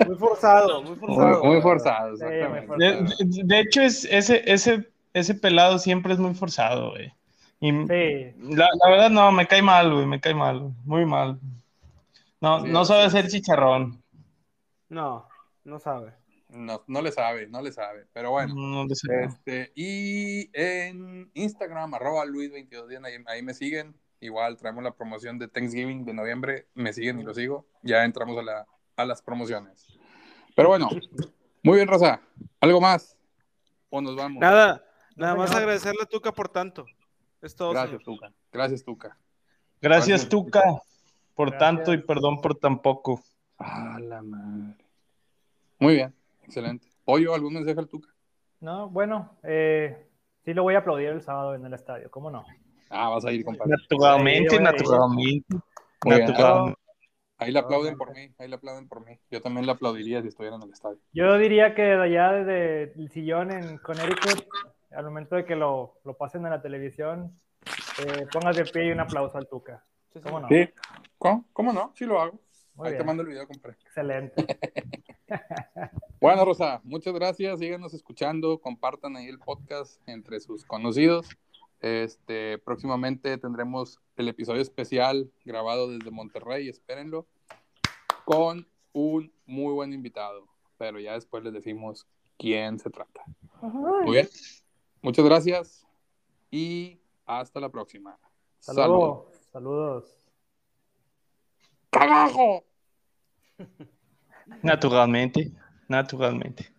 [0.05, 1.43] Muy forzado, muy Muy, forzado.
[1.45, 2.67] muy forzado, Sí, muy exactamente.
[2.67, 3.03] forzado.
[3.03, 7.13] de, de- de hecho, es, ese, ese, ese pelado siempre es muy forzado, güey.
[7.61, 11.39] Y Sí, la, la verdad, no, me cae mal, güey, me cae mal, muy mal.
[12.41, 13.07] No, Sí, no sabe sí.
[13.17, 14.03] hacer chicharrón.
[14.89, 15.27] No,
[15.63, 16.13] no sabe.
[16.49, 18.07] No, no le sabe, no le sabe.
[18.13, 18.53] Pero bueno.
[18.55, 19.23] No le sé.
[19.25, 23.95] Este, y en Instagram, arroba Luis22, ahí, ahí me siguen.
[24.19, 26.67] Igual traemos la promoción de Thanksgiving de noviembre.
[26.73, 27.67] Me siguen y lo sigo.
[27.83, 28.65] Ya entramos a, la,
[28.95, 29.99] a las promociones.
[30.55, 30.89] Pero bueno,
[31.63, 32.21] muy bien, Rosa.
[32.61, 33.15] ¿Algo más?
[33.89, 34.39] ¿O nos vamos?
[34.39, 34.83] Nada,
[35.15, 36.85] nada No, más agradecerle a Tuca por tanto.
[37.41, 37.71] Es todo.
[37.71, 38.03] Gracias, señor.
[38.03, 38.33] Tuca.
[38.51, 39.17] Gracias, Tuca.
[39.81, 40.63] Gracias, Tuca,
[41.35, 41.59] por Gracias.
[41.59, 43.21] tanto y perdón por tan poco.
[43.59, 44.75] Ah, la madre.
[45.79, 46.13] Muy bien,
[46.43, 46.87] excelente.
[47.05, 48.09] Oye, ¿algún mensaje al Tuca?
[48.59, 50.07] no, bueno, eh,
[50.43, 52.45] sí lo voy a aplaudir el sábado en el estadio, ¿cómo no?
[52.89, 53.71] Ah, vas a ir, compadre.
[53.71, 55.55] Naturalmente, Sí, naturalmente.
[56.05, 56.27] Muy bien.
[56.27, 56.79] naturalmente.
[57.39, 59.19] Ahí le aplauden por mí, ahí le aplauden por mí.
[59.29, 60.97] Yo también le aplaudiría si estuviera en el estadio.
[61.13, 64.47] Yo diría que de allá desde el sillón en Connecticut,
[64.91, 67.39] al momento de que lo, lo pasen en la televisión,
[68.03, 69.83] eh, pongas de pie y un aplauso al Tuca.
[70.23, 70.47] ¿Cómo no?
[70.47, 70.67] Sí.
[71.19, 71.45] ¿Cómo?
[71.53, 71.91] ¿Cómo no?
[71.95, 72.39] Sí lo hago.
[72.77, 73.77] Muy ahí te mando el video, compadre.
[73.83, 74.59] Excelente.
[76.19, 77.59] Bueno, Rosa, muchas gracias.
[77.59, 81.29] Síganos escuchando, compartan ahí el podcast entre sus conocidos.
[81.79, 87.27] Este, próximamente tendremos el episodio especial grabado desde Monterrey, espérenlo,
[88.25, 90.47] con un muy buen invitado,
[90.79, 92.07] pero ya después les decimos
[92.39, 93.23] quién se trata.
[93.61, 94.27] Muy bien.
[95.03, 95.87] Muchas gracias
[96.49, 98.17] y hasta la próxima.
[98.59, 99.27] Saludos.
[99.51, 100.17] Saludos.
[104.63, 105.51] Naturalmente,
[105.87, 106.71] naturalmente.